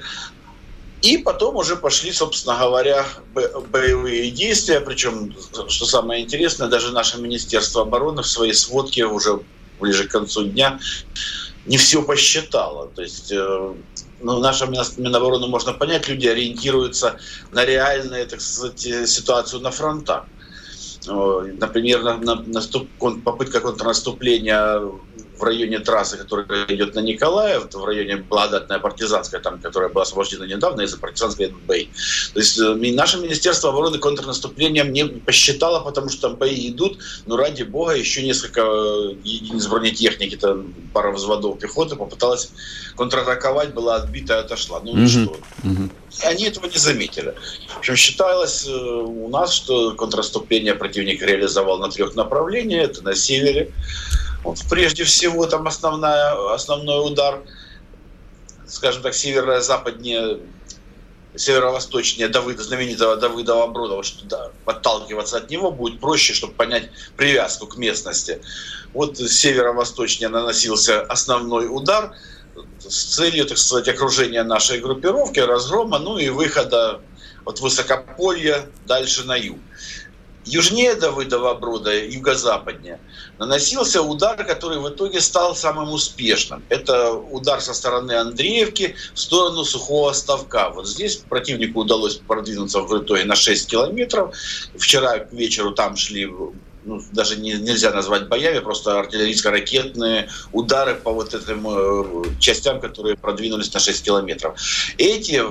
И 1.02 1.16
потом 1.16 1.56
уже 1.56 1.76
пошли, 1.76 2.12
собственно 2.12 2.58
говоря, 2.58 3.06
боевые 3.70 4.30
действия. 4.30 4.80
Причем, 4.80 5.34
что 5.68 5.86
самое 5.86 6.22
интересное, 6.22 6.68
даже 6.68 6.92
наше 6.92 7.18
Министерство 7.18 7.82
обороны 7.82 8.22
в 8.22 8.26
своей 8.26 8.52
сводке 8.52 9.06
уже 9.06 9.40
ближе 9.80 10.06
к 10.08 10.10
концу 10.10 10.44
дня 10.44 10.78
не 11.66 11.76
все 11.76 12.02
посчитало. 12.02 12.88
То 12.94 13.02
есть 13.02 13.32
э, 13.32 13.74
ну, 14.22 14.38
наша 14.40 14.66
Минобороны 14.66 15.46
можно 15.48 15.72
понять, 15.72 16.08
люди 16.08 16.26
ориентируются 16.26 17.18
на 17.52 17.64
реальную 17.64 18.26
так 18.26 18.40
сказать, 18.40 19.08
ситуацию 19.08 19.62
на 19.62 19.70
фронтах. 19.70 20.24
Например, 21.06 22.02
на, 22.02 22.16
на, 22.16 22.34
наступ, 22.42 22.88
попытка 23.24 23.60
контрнаступления 23.60 24.82
в 25.40 25.44
районе 25.44 25.78
трассы, 25.78 26.16
которая 26.16 26.66
идет 26.68 26.94
на 26.94 27.00
Николаев, 27.00 27.72
в 27.72 27.84
районе 27.84 28.16
Благодатная 28.16 28.78
Партизанская, 28.78 29.40
там, 29.40 29.60
которая 29.60 29.88
была 29.88 30.02
освобождена 30.02 30.46
недавно 30.46 30.82
из-за 30.82 30.98
партизанской 30.98 31.48
НБ. 31.48 31.66
То 31.66 32.40
есть 32.40 32.58
э, 32.58 32.74
наше 32.92 33.18
Министерство 33.18 33.70
обороны 33.70 33.98
контрнаступлением 33.98 34.92
не 34.92 35.04
посчитало, 35.04 35.80
потому 35.80 36.08
что 36.08 36.28
там 36.28 36.36
бои 36.36 36.68
идут, 36.68 36.98
но 37.26 37.36
ради 37.36 37.62
бога 37.62 37.92
еще 37.92 38.22
несколько 38.22 38.60
э, 38.60 39.14
единиц 39.24 39.66
бронетехники, 39.66 40.36
там, 40.36 40.74
пара 40.92 41.10
взводов 41.12 41.58
пехоты 41.58 41.96
попыталась 41.96 42.50
контратаковать, 42.96 43.74
была 43.74 43.96
отбита 43.96 44.34
и 44.34 44.38
отошла. 44.38 44.80
Ну 44.80 44.92
угу. 44.92 45.08
что? 45.08 45.36
Угу. 45.64 45.90
Они 46.24 46.44
этого 46.44 46.66
не 46.66 46.76
заметили. 46.76 47.34
В 47.68 47.78
общем, 47.78 47.96
считалось 47.96 48.66
э, 48.66 48.72
у 48.72 49.28
нас, 49.28 49.52
что 49.54 49.94
контрнаступление 49.94 50.74
противник 50.74 51.22
реализовал 51.22 51.78
на 51.78 51.88
трех 51.88 52.14
направлениях. 52.14 52.90
Это 52.90 53.02
на 53.02 53.14
севере, 53.14 53.72
вот 54.44 54.58
прежде 54.68 55.04
всего 55.04 55.46
там 55.46 55.66
основная, 55.66 56.54
основной 56.54 57.10
удар, 57.10 57.40
скажем 58.66 59.02
так, 59.02 59.14
северо-западнее, 59.14 60.38
северо-восточнее 61.36 62.28
Давыда, 62.28 62.62
знаменитого 62.62 63.16
Давыда 63.16 63.66
Бродова, 63.66 64.02
что 64.02 64.24
да, 64.24 64.50
подталкиваться 64.64 65.36
от 65.38 65.50
него 65.50 65.70
будет 65.70 66.00
проще, 66.00 66.32
чтобы 66.32 66.54
понять 66.54 66.90
привязку 67.16 67.66
к 67.66 67.76
местности. 67.76 68.40
Вот 68.92 69.18
северо-восточнее 69.18 70.28
наносился 70.28 71.02
основной 71.02 71.68
удар 71.68 72.14
с 72.78 73.14
целью, 73.14 73.46
так 73.46 73.58
сказать, 73.58 73.88
окружения 73.88 74.42
нашей 74.42 74.80
группировки, 74.80 75.38
разгрома, 75.38 75.98
ну 75.98 76.18
и 76.18 76.28
выхода 76.30 77.00
от 77.44 77.60
высокополья 77.60 78.66
дальше 78.86 79.24
на 79.24 79.36
юг. 79.36 79.58
Южнее 80.50 80.94
Давыдова 80.94 81.54
Брода, 81.54 81.94
юго-западнее, 81.94 82.98
наносился 83.38 84.02
удар, 84.02 84.44
который 84.44 84.78
в 84.78 84.88
итоге 84.88 85.20
стал 85.20 85.54
самым 85.54 85.92
успешным. 85.92 86.62
Это 86.68 87.12
удар 87.12 87.60
со 87.60 87.72
стороны 87.72 88.12
Андреевки 88.12 88.96
в 89.14 89.20
сторону 89.20 89.64
Сухого 89.64 90.12
Ставка. 90.12 90.70
Вот 90.74 90.88
здесь 90.88 91.16
противнику 91.16 91.80
удалось 91.80 92.16
продвинуться 92.16 92.80
в 92.80 93.02
итоге 93.02 93.24
на 93.24 93.36
6 93.36 93.70
километров. 93.70 94.34
Вчера 94.76 95.20
к 95.20 95.32
вечеру 95.32 95.70
там 95.70 95.96
шли 95.96 96.28
ну, 96.84 97.00
даже 97.12 97.36
не, 97.36 97.52
нельзя 97.52 97.92
назвать 97.92 98.28
боями, 98.28 98.58
просто 98.58 98.98
артиллерийско-ракетные 98.98 100.28
удары 100.52 100.94
по 100.94 101.12
вот 101.12 101.34
этим 101.34 101.66
э, 101.68 102.24
частям, 102.40 102.80
которые 102.80 103.16
продвинулись 103.16 103.72
на 103.72 103.80
6 103.80 104.02
километров. 104.02 104.58
Эти 104.98 105.44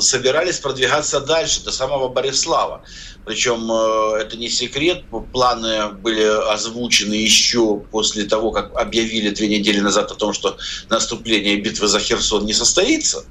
собирались 0.00 0.58
продвигаться 0.58 1.20
дальше, 1.20 1.64
до 1.64 1.72
самого 1.72 2.08
Борислава. 2.08 2.82
Причем 3.24 3.70
э, 3.70 4.22
это 4.22 4.36
не 4.36 4.48
секрет, 4.48 5.04
планы 5.32 5.88
были 5.88 6.24
озвучены 6.52 7.14
еще 7.14 7.80
после 7.90 8.24
того, 8.24 8.50
как 8.50 8.74
объявили 8.76 9.30
две 9.30 9.48
недели 9.48 9.80
назад 9.80 10.10
о 10.10 10.14
том, 10.14 10.32
что 10.32 10.56
наступление 10.88 11.56
битвы 11.56 11.88
за 11.88 12.00
Херсон 12.00 12.46
не 12.46 12.52
состоится. 12.52 13.24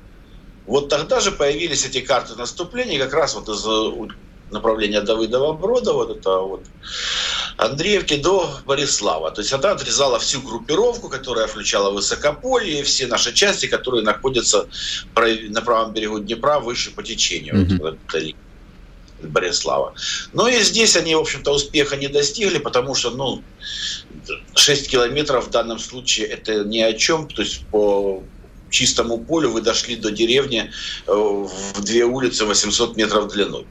Вот 0.65 0.89
тогда 0.89 1.19
же 1.19 1.31
появились 1.31 1.85
эти 1.85 2.01
карты 2.01 2.35
наступления, 2.35 2.99
как 2.99 3.13
раз 3.13 3.35
вот 3.35 3.47
из 3.47 3.65
направления 4.51 5.01
Давыдова-Брода, 5.01 5.93
вот 5.93 6.17
это 6.17 6.37
вот 6.39 6.63
Андреевки 7.57 8.17
до 8.17 8.49
Борислава. 8.65 9.31
То 9.31 9.41
есть 9.41 9.53
она 9.53 9.71
отрезала 9.71 10.19
всю 10.19 10.41
группировку, 10.41 11.09
которая 11.09 11.47
включала 11.47 11.91
Высокополье, 11.91 12.79
и 12.79 12.83
все 12.83 13.07
наши 13.07 13.33
части, 13.33 13.65
которые 13.65 14.03
находятся 14.03 14.67
на 15.15 15.61
правом 15.61 15.93
берегу 15.93 16.19
Днепра 16.19 16.59
выше 16.59 16.91
по 16.91 17.03
течению. 17.03 17.55
Mm-hmm. 17.55 17.81
Вот, 17.81 17.97
Борислава. 19.21 19.95
Но 20.33 20.47
и 20.47 20.61
здесь 20.61 20.95
они, 20.95 21.15
в 21.15 21.19
общем-то, 21.19 21.51
успеха 21.51 21.97
не 21.97 22.07
достигли, 22.07 22.59
потому 22.59 22.93
что, 22.95 23.09
ну, 23.11 23.43
6 24.55 24.89
километров 24.89 25.47
в 25.47 25.49
данном 25.49 25.79
случае 25.79 26.27
это 26.27 26.63
ни 26.63 26.79
о 26.79 26.93
чем. 26.93 27.27
То 27.27 27.41
есть 27.41 27.65
по 27.67 28.23
чистому 28.69 29.17
полю 29.17 29.49
вы 29.49 29.61
дошли 29.61 29.95
до 29.95 30.11
деревни 30.11 30.71
э, 31.07 31.11
в 31.11 31.83
две 31.83 32.05
улицы 32.05 32.45
800 32.45 32.97
метров 32.97 33.31
длиной. 33.31 33.65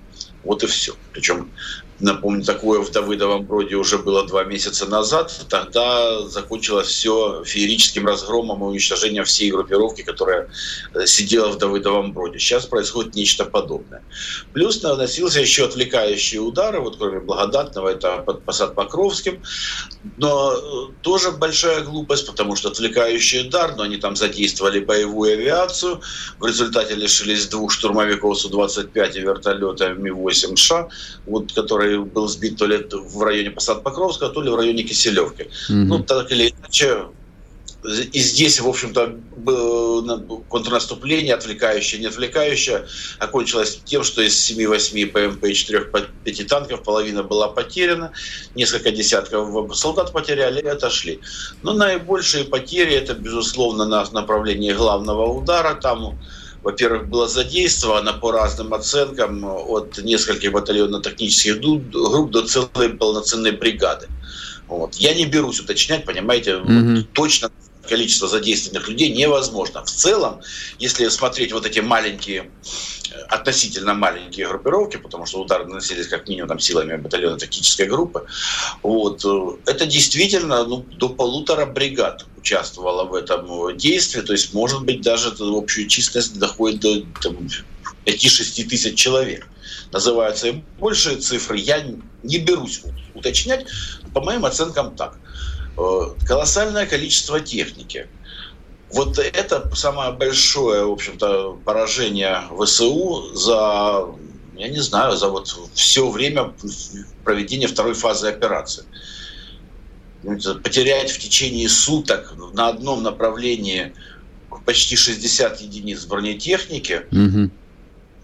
Вот 0.46 0.62
и 0.62 0.66
все. 0.68 0.94
Причем 1.10 1.52
Напомню, 1.98 2.44
такое 2.44 2.80
в 2.80 2.90
Давыдовом 2.90 3.44
Броде 3.46 3.76
уже 3.76 3.96
было 3.96 4.26
два 4.26 4.44
месяца 4.44 4.86
назад. 4.86 5.46
Тогда 5.48 6.28
закончилось 6.28 6.88
все 6.88 7.42
феерическим 7.42 8.06
разгромом 8.06 8.62
и 8.62 8.66
уничтожением 8.66 9.24
всей 9.24 9.50
группировки, 9.50 10.02
которая 10.02 10.50
э, 10.92 11.06
сидела 11.06 11.48
в 11.48 11.56
Давыдовом 11.56 12.12
Броде. 12.12 12.38
Сейчас 12.38 12.66
происходит 12.66 13.14
нечто 13.14 13.46
подобное. 13.46 14.02
Плюс 14.52 14.82
наносился 14.82 15.40
еще 15.40 15.64
отвлекающие 15.64 16.40
удары, 16.40 16.80
вот 16.80 16.98
кроме 16.98 17.20
благодатного, 17.20 17.88
это 17.88 18.18
под 18.18 18.42
посад 18.42 18.74
Покровским. 18.74 19.42
Но 20.18 20.52
э, 20.52 20.92
тоже 21.00 21.30
большая 21.30 21.80
глупость, 21.80 22.26
потому 22.26 22.56
что 22.56 22.68
отвлекающий 22.68 23.46
удар, 23.48 23.74
но 23.74 23.84
они 23.84 23.96
там 23.96 24.16
задействовали 24.16 24.80
боевую 24.80 25.32
авиацию. 25.32 26.02
В 26.38 26.46
результате 26.46 26.94
лишились 26.94 27.46
двух 27.46 27.72
штурмовиков 27.72 28.38
Су-25 28.38 29.12
и 29.14 29.20
вертолета 29.20 29.94
Ми-8Ш, 29.94 30.88
вот, 31.24 31.52
которые 31.54 31.85
который 31.86 32.04
был 32.04 32.28
сбит 32.28 32.56
то 32.56 32.66
ли 32.66 32.84
в 32.90 33.22
районе 33.22 33.50
посад 33.50 33.82
Покровского, 33.82 34.30
то 34.30 34.42
ли 34.42 34.50
в 34.50 34.56
районе 34.56 34.82
Киселевки. 34.82 35.44
Mm-hmm. 35.70 35.84
Ну, 35.86 36.02
так 36.02 36.32
или 36.32 36.52
иначе, 36.58 37.06
и 38.12 38.18
здесь, 38.18 38.60
в 38.60 38.68
общем-то, 38.68 39.16
контрнаступление, 40.48 41.34
отвлекающее, 41.34 42.00
не 42.00 42.06
отвлекающее, 42.08 42.86
окончилось 43.20 43.80
тем, 43.84 44.02
что 44.02 44.22
из 44.22 44.50
7-8 44.50 45.06
ПМП 45.06 45.44
и 45.44 45.52
4-5 45.52 46.44
танков 46.46 46.82
половина 46.82 47.22
была 47.22 47.48
потеряна, 47.48 48.10
несколько 48.56 48.90
десятков 48.90 49.76
солдат 49.76 50.12
потеряли 50.12 50.60
и 50.60 50.66
отошли. 50.66 51.20
Но 51.62 51.74
наибольшие 51.74 52.44
потери, 52.44 52.94
это, 52.94 53.14
безусловно, 53.14 53.86
на 53.86 54.04
направлении 54.10 54.72
главного 54.72 55.26
удара. 55.26 55.74
Там 55.74 56.18
во-первых, 56.66 57.06
было 57.06 57.28
задействовано 57.28 58.12
по 58.12 58.32
разным 58.32 58.74
оценкам 58.74 59.44
от 59.44 59.98
нескольких 59.98 60.50
батальонно-технических 60.50 61.60
групп 61.60 62.30
до 62.30 62.42
целой 62.42 62.88
полноценной 62.88 63.52
бригады. 63.52 64.08
Вот. 64.66 64.96
Я 64.96 65.14
не 65.14 65.26
берусь 65.26 65.60
уточнять, 65.60 66.04
понимаете, 66.04 66.50
mm-hmm. 66.50 66.96
вот 66.96 67.12
точно 67.12 67.50
количество 67.86 68.28
задействованных 68.28 68.88
людей 68.88 69.10
невозможно. 69.10 69.84
В 69.84 69.90
целом, 69.90 70.40
если 70.78 71.08
смотреть 71.08 71.52
вот 71.52 71.66
эти 71.66 71.80
маленькие, 71.80 72.50
относительно 73.28 73.94
маленькие 73.94 74.46
группировки, 74.48 74.96
потому 74.98 75.26
что 75.26 75.40
удары 75.40 75.66
наносились 75.66 76.08
как 76.08 76.28
минимум 76.28 76.48
там, 76.48 76.58
силами 76.58 76.96
батальона 76.96 77.38
тактической 77.38 77.86
группы, 77.86 78.26
вот, 78.82 79.24
это 79.66 79.86
действительно 79.86 80.64
ну, 80.64 80.84
до 80.92 81.08
полутора 81.08 81.66
бригад 81.66 82.26
участвовала 82.36 83.04
в 83.04 83.14
этом 83.14 83.76
действии, 83.76 84.20
то 84.20 84.32
есть, 84.32 84.54
может 84.54 84.84
быть, 84.84 85.00
даже 85.00 85.30
общая 85.44 85.86
численность 85.88 86.38
доходит 86.38 86.80
до 86.80 87.00
там, 87.22 87.48
5-6 88.04 88.64
тысяч 88.64 88.98
человек. 88.98 89.48
Называются 89.92 90.52
большие 90.78 91.16
цифры, 91.16 91.58
я 91.58 91.84
не 92.22 92.38
берусь 92.38 92.82
уточнять, 93.14 93.66
по 94.12 94.20
моим 94.20 94.44
оценкам 94.44 94.94
так. 94.96 95.18
Э, 95.76 96.14
колоссальное 96.26 96.86
количество 96.86 97.40
техники. 97.40 98.08
Вот 98.90 99.18
это 99.18 99.74
самое 99.74 100.12
большое, 100.12 100.86
в 100.86 100.92
общем-то, 100.92 101.58
поражение 101.64 102.42
ВСУ 102.60 103.34
за, 103.34 104.06
я 104.56 104.68
не 104.68 104.80
знаю, 104.80 105.16
за 105.16 105.28
вот 105.28 105.54
все 105.74 106.08
время 106.08 106.54
проведения 107.24 107.66
второй 107.66 107.94
фазы 107.94 108.28
операции 108.28 108.84
потерять 110.62 111.10
в 111.10 111.18
течение 111.18 111.68
суток 111.68 112.34
на 112.52 112.68
одном 112.68 113.02
направлении 113.02 113.94
почти 114.64 114.96
60 114.96 115.60
единиц 115.60 116.04
бронетехники, 116.04 117.06
угу. 117.12 117.50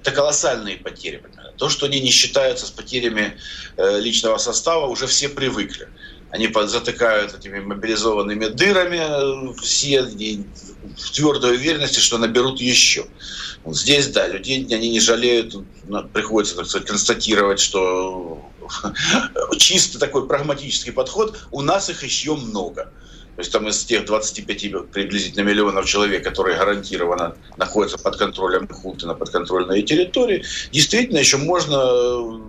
это 0.01 0.11
колоссальные 0.11 0.79
потери. 0.79 1.23
То, 1.57 1.69
что 1.69 1.87
они 1.87 2.01
не 2.01 2.11
считаются 2.11 2.67
с 2.67 2.71
потерями 2.71 3.37
э, 3.77 4.01
личного 4.01 4.39
состава, 4.39 4.87
уже 4.87 5.07
все 5.07 5.29
привыкли. 5.29 5.89
Они 6.33 6.51
затыкают 6.65 7.35
этими 7.35 7.61
мобилизованными 7.61 8.47
дырами 8.47 9.51
э, 9.51 9.55
все 9.61 10.03
и 10.19 10.43
в 10.97 11.11
твердой 11.13 11.57
уверенности, 11.57 12.01
что 12.01 12.17
наберут 12.17 12.59
еще. 12.59 13.05
Вот 13.65 13.77
здесь, 13.77 14.09
да, 14.09 14.27
людей 14.29 14.67
они 14.71 14.91
не 14.91 14.99
жалеют, 14.99 15.55
приходится, 16.15 16.57
так 16.57 16.67
сказать, 16.67 16.89
констатировать, 16.89 17.61
что 17.61 18.43
чисто 19.59 19.99
такой 19.99 20.27
прагматический 20.27 20.93
подход, 20.93 21.39
у 21.51 21.61
нас 21.61 21.91
их 21.91 22.03
еще 22.03 22.35
много. 22.35 22.91
То 23.37 23.41
есть 23.41 23.53
там 23.53 23.69
из 23.69 23.85
тех 23.85 24.07
25 24.07 24.91
приблизительно 24.91 25.45
миллионов 25.45 25.85
человек, 25.85 26.25
которые 26.25 26.57
гарантированно 26.57 27.37
находятся 27.59 27.99
под 27.99 28.17
контролем 28.17 28.69
хунты 28.69 29.07
на 29.07 29.15
подконтрольной 29.15 29.83
территории, 29.83 30.45
действительно 30.71 31.19
еще 31.19 31.37
можно 31.37 32.41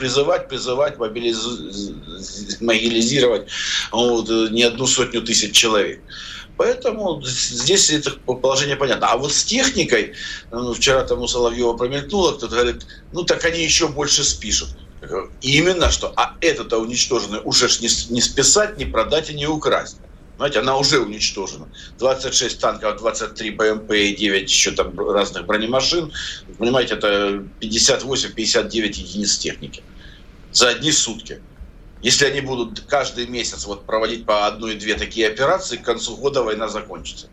призывать, 0.00 0.48
призывать, 0.48 0.98
мобилизировать 0.98 3.48
вот, 3.92 4.30
не 4.50 4.62
одну 4.62 4.86
сотню 4.86 5.20
тысяч 5.20 5.52
человек. 5.52 6.00
Поэтому 6.56 7.22
здесь 7.22 7.90
это 7.90 8.12
положение 8.12 8.76
понятно. 8.76 9.08
А 9.08 9.16
вот 9.16 9.32
с 9.32 9.44
техникой, 9.44 10.14
ну, 10.50 10.74
вчера 10.74 11.04
там 11.04 11.20
у 11.20 11.28
Соловьева 11.28 11.76
промелькнуло, 11.76 12.32
кто-то 12.32 12.54
говорит, 12.54 12.86
ну 13.12 13.24
так 13.24 13.44
они 13.44 13.62
еще 13.62 13.88
больше 13.88 14.24
спишут. 14.24 14.70
Именно 15.42 15.90
что, 15.90 16.12
а 16.16 16.36
это-то 16.40 16.78
уничтоженное 16.78 17.40
уже 17.40 17.68
ж 17.68 17.80
не, 17.80 18.14
не 18.14 18.20
списать, 18.20 18.78
не 18.78 18.84
продать 18.84 19.30
и 19.30 19.34
не 19.34 19.46
украсть. 19.46 19.96
Знаете, 20.36 20.60
она 20.60 20.78
уже 20.78 21.00
уничтожена. 21.00 21.68
26 21.98 22.60
танков, 22.60 22.98
23 22.98 23.50
БМП 23.50 23.92
и 23.92 24.16
9 24.16 24.50
еще 24.50 24.70
там 24.70 24.98
разных 24.98 25.46
бронемашин. 25.46 26.12
Понимаете, 26.58 26.94
это 26.94 27.42
58-59 27.60 28.72
единиц 28.72 29.38
техники 29.38 29.82
за 30.52 30.68
одни 30.68 30.92
сутки. 30.92 31.40
Если 32.02 32.24
они 32.24 32.40
будут 32.40 32.80
каждый 32.80 33.26
месяц 33.26 33.66
вот 33.66 33.84
проводить 33.84 34.24
по 34.24 34.46
одной-две 34.46 34.94
такие 34.94 35.28
операции, 35.28 35.76
к 35.76 35.82
концу 35.82 36.16
года 36.16 36.42
война 36.42 36.68
закончится. 36.68 37.28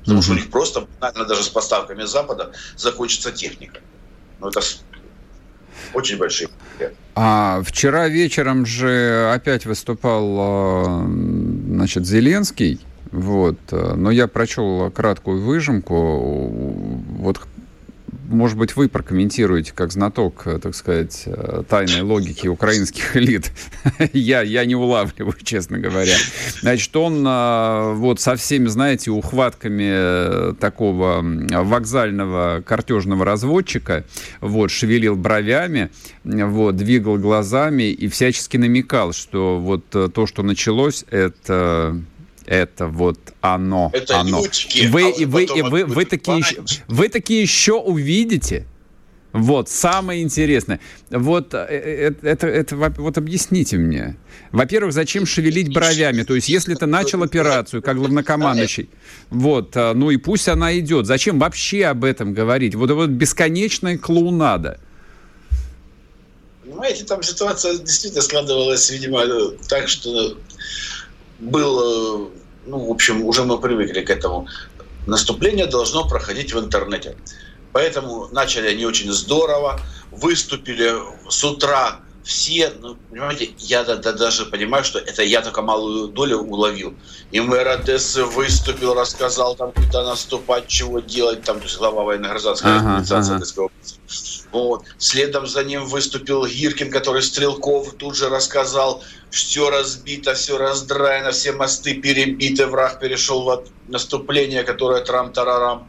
Потому 0.00 0.18
mm-hmm. 0.18 0.22
что 0.22 0.32
у 0.32 0.36
них 0.36 0.50
просто, 0.50 0.86
наверное, 1.00 1.26
даже 1.26 1.42
с 1.42 1.48
поставками 1.48 2.04
Запада 2.04 2.52
закончится 2.76 3.32
техника. 3.32 3.80
Ну, 4.40 4.48
это 4.48 4.60
очень 5.94 6.18
большие. 6.18 6.48
А 7.14 7.62
вчера 7.64 8.08
вечером 8.08 8.64
же 8.64 9.30
опять 9.32 9.66
выступал 9.66 10.36
а, 10.38 11.06
значит, 11.06 12.06
Зеленский. 12.06 12.80
Вот. 13.10 13.58
Но 13.70 14.10
я 14.10 14.26
прочел 14.26 14.90
краткую 14.90 15.42
выжимку. 15.42 16.48
Вот 17.18 17.40
может 18.32 18.58
быть, 18.58 18.76
вы 18.76 18.88
прокомментируете 18.88 19.72
как 19.74 19.92
знаток, 19.92 20.42
э, 20.46 20.58
так 20.58 20.74
сказать, 20.74 21.22
э, 21.26 21.62
тайной 21.68 22.02
логики 22.02 22.48
украинских 22.48 23.16
элит. 23.16 23.52
я, 24.12 24.42
я 24.42 24.64
не 24.64 24.74
улавливаю, 24.74 25.34
честно 25.42 25.78
говоря. 25.78 26.14
Значит, 26.60 26.96
он 26.96 27.24
э, 27.26 27.92
вот 27.94 28.20
со 28.20 28.36
всеми, 28.36 28.66
знаете, 28.66 29.10
ухватками 29.10 30.54
такого 30.54 31.22
вокзального 31.22 32.62
картежного 32.64 33.24
разводчика, 33.24 34.04
вот, 34.40 34.70
шевелил 34.70 35.16
бровями, 35.16 35.90
вот, 36.24 36.76
двигал 36.76 37.18
глазами 37.18 37.84
и 37.84 38.08
всячески 38.08 38.56
намекал, 38.56 39.12
что 39.12 39.60
вот 39.60 39.88
то, 39.90 40.26
что 40.26 40.42
началось, 40.42 41.04
это 41.10 42.00
это 42.52 42.86
вот 42.86 43.18
оно. 43.40 43.90
Это 43.94 44.20
оно. 44.20 44.44
Ючки, 44.44 44.86
вы, 44.88 45.10
а 45.10 45.26
вы, 45.26 45.46
вы, 45.46 45.62
вы, 45.70 45.84
вы, 45.86 46.04
такие, 46.04 46.44
вы 46.86 47.08
такие 47.08 47.40
еще 47.40 47.72
увидите. 47.72 48.66
Вот, 49.32 49.70
самое 49.70 50.22
интересное. 50.22 50.78
Вот 51.08 51.54
это, 51.54 52.18
это, 52.22 52.46
это, 52.46 52.76
вот 52.76 53.16
объясните 53.16 53.78
мне. 53.78 54.18
Во-первых, 54.50 54.92
зачем 54.92 55.24
шевелить 55.24 55.72
бровями? 55.72 56.24
То 56.24 56.34
есть, 56.34 56.50
если 56.50 56.74
ты 56.74 56.84
начал 56.84 57.22
операцию 57.22 57.80
как 57.80 57.96
главнокомандующий, 57.96 58.90
вот, 59.30 59.74
ну 59.74 60.10
и 60.10 60.18
пусть 60.18 60.48
она 60.48 60.78
идет. 60.78 61.06
Зачем 61.06 61.38
вообще 61.38 61.86
об 61.86 62.04
этом 62.04 62.34
говорить? 62.34 62.74
Вот, 62.74 62.90
вот 62.90 63.08
бесконечная 63.08 63.96
клоунада. 63.96 64.78
Понимаете, 66.62 67.04
там 67.04 67.22
ситуация 67.22 67.78
действительно 67.78 68.20
складывалась, 68.20 68.90
видимо, 68.90 69.22
так, 69.68 69.88
что 69.88 70.36
было, 71.38 72.30
ну, 72.66 72.78
в 72.78 72.90
общем, 72.90 73.24
уже 73.24 73.44
мы 73.44 73.58
привыкли 73.58 74.02
к 74.02 74.10
этому. 74.10 74.48
Наступление 75.06 75.66
должно 75.66 76.06
проходить 76.06 76.54
в 76.54 76.60
интернете. 76.60 77.16
Поэтому 77.72 78.28
начали 78.32 78.68
они 78.68 78.84
очень 78.84 79.10
здорово, 79.12 79.80
выступили 80.10 80.92
с 81.28 81.42
утра 81.42 82.00
все, 82.22 82.72
ну, 82.80 82.96
понимаете, 83.10 83.50
я 83.58 83.82
да, 83.82 83.96
да, 83.96 84.12
даже 84.12 84.46
понимаю, 84.46 84.84
что 84.84 84.98
это 84.98 85.22
я 85.22 85.42
только 85.42 85.60
малую 85.60 86.08
долю 86.08 86.38
уловил. 86.38 86.94
И 87.32 87.40
мэр 87.40 87.66
Одессы 87.68 88.24
выступил, 88.24 88.94
рассказал 88.94 89.56
там, 89.56 89.72
куда 89.72 90.04
наступать, 90.04 90.68
чего 90.68 91.00
делать, 91.00 91.42
там, 91.42 91.58
то 91.58 91.64
есть 91.64 91.78
глава 91.78 92.04
военно-гражданской 92.04 92.70
ага, 92.70 92.90
администрации 92.90 93.30
ага. 93.30 93.36
Одесской 93.38 93.64
области. 93.64 93.98
Вот. 94.52 94.84
Следом 94.98 95.46
за 95.46 95.64
ним 95.64 95.86
выступил 95.86 96.46
Гиркин, 96.46 96.90
который 96.90 97.22
Стрелков 97.22 97.94
тут 97.94 98.16
же 98.16 98.28
рассказал, 98.28 99.02
все 99.30 99.70
разбито, 99.70 100.34
все 100.34 100.58
раздраено, 100.58 101.32
все 101.32 101.52
мосты 101.52 101.94
перебиты, 101.94 102.66
враг 102.66 103.00
перешел 103.00 103.44
в 103.44 103.64
наступление, 103.88 104.62
которое 104.62 105.02
трам-тарарам. 105.02 105.88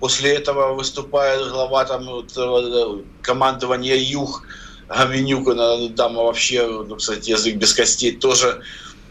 После 0.00 0.34
этого 0.34 0.74
выступает 0.74 1.48
глава 1.50 1.84
там, 1.84 2.06
вот, 2.06 2.32
э, 2.36 3.02
командования 3.20 3.96
Юг, 3.96 4.44
Гавенюка, 4.88 5.54
там 5.96 6.14
вообще, 6.16 6.66
ну, 6.66 6.96
кстати, 6.96 7.30
язык 7.30 7.56
без 7.56 7.74
костей 7.74 8.12
тоже. 8.12 8.62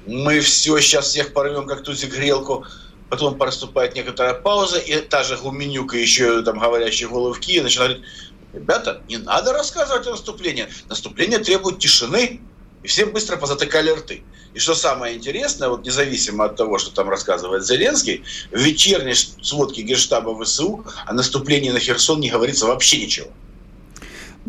Мы 0.06 0.40
все 0.40 0.80
сейчас 0.80 1.08
всех 1.08 1.34
порвем, 1.34 1.68
как 1.68 1.84
тузик 1.84 2.16
грелку. 2.16 2.66
Потом 3.10 3.38
проступает 3.38 3.96
некоторая 3.96 4.34
пауза, 4.34 4.80
и 4.80 5.00
та 5.00 5.24
же 5.24 5.38
Гуменюка, 5.38 5.98
еще 5.98 6.42
там 6.42 6.60
говорящие 6.60 7.08
Киеве, 7.40 7.64
начинает 7.64 7.92
говорить, 7.92 8.12
ребята, 8.54 9.02
не 9.08 9.18
надо 9.18 9.54
рассказывать 9.54 10.08
о 10.08 10.12
наступлении. 10.12 10.68
Наступление 10.90 11.40
требует 11.40 11.80
тишины, 11.80 12.42
и 12.84 12.88
все 12.88 13.06
быстро 13.06 13.38
позатыкали 13.38 13.92
рты. 13.92 14.24
И 14.54 14.60
что 14.60 14.76
самое 14.76 15.16
интересное, 15.16 15.70
вот 15.70 15.86
независимо 15.86 16.46
от 16.46 16.56
того, 16.56 16.80
что 16.80 16.92
там 16.92 17.10
рассказывает 17.10 17.66
Зеленский, 17.66 18.24
в 18.52 18.58
вечерней 18.58 19.14
сводке 19.14 19.84
Генштаба 19.84 20.44
ВСУ 20.44 20.86
о 21.06 21.14
наступлении 21.14 21.70
на 21.70 21.80
Херсон 21.80 22.20
не 22.20 22.30
говорится 22.30 22.66
вообще 22.66 23.04
ничего. 23.04 23.28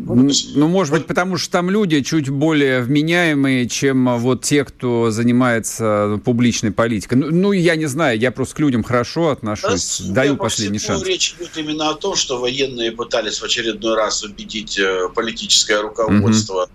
Ну, 0.05 0.67
может 0.67 0.93
быть, 0.93 1.05
потому 1.05 1.37
что 1.37 1.51
там 1.51 1.69
люди 1.69 2.01
чуть 2.01 2.29
более 2.29 2.81
вменяемые, 2.81 3.67
чем 3.67 4.07
а, 4.09 4.17
вот 4.17 4.43
те, 4.43 4.63
кто 4.63 5.11
занимается 5.11 6.19
публичной 6.23 6.71
политикой. 6.71 7.15
Ну, 7.15 7.27
ну 7.31 7.51
я 7.51 7.75
не 7.75 7.85
знаю, 7.85 8.19
я 8.19 8.31
просто 8.31 8.55
к 8.55 8.59
людям 8.59 8.83
хорошо 8.83 9.29
отношусь, 9.29 10.01
да, 10.01 10.21
даю 10.21 10.37
последний 10.37 10.79
шанс. 10.79 11.03
Речь 11.03 11.35
идет 11.37 11.57
именно 11.57 11.89
о 11.89 11.95
том, 11.95 12.15
что 12.15 12.39
военные 12.39 12.91
пытались 12.91 13.39
в 13.39 13.43
очередной 13.43 13.95
раз 13.95 14.23
убедить 14.23 14.77
э, 14.79 15.09
политическое 15.13 15.81
руководство 15.81 16.63
угу 16.63 16.71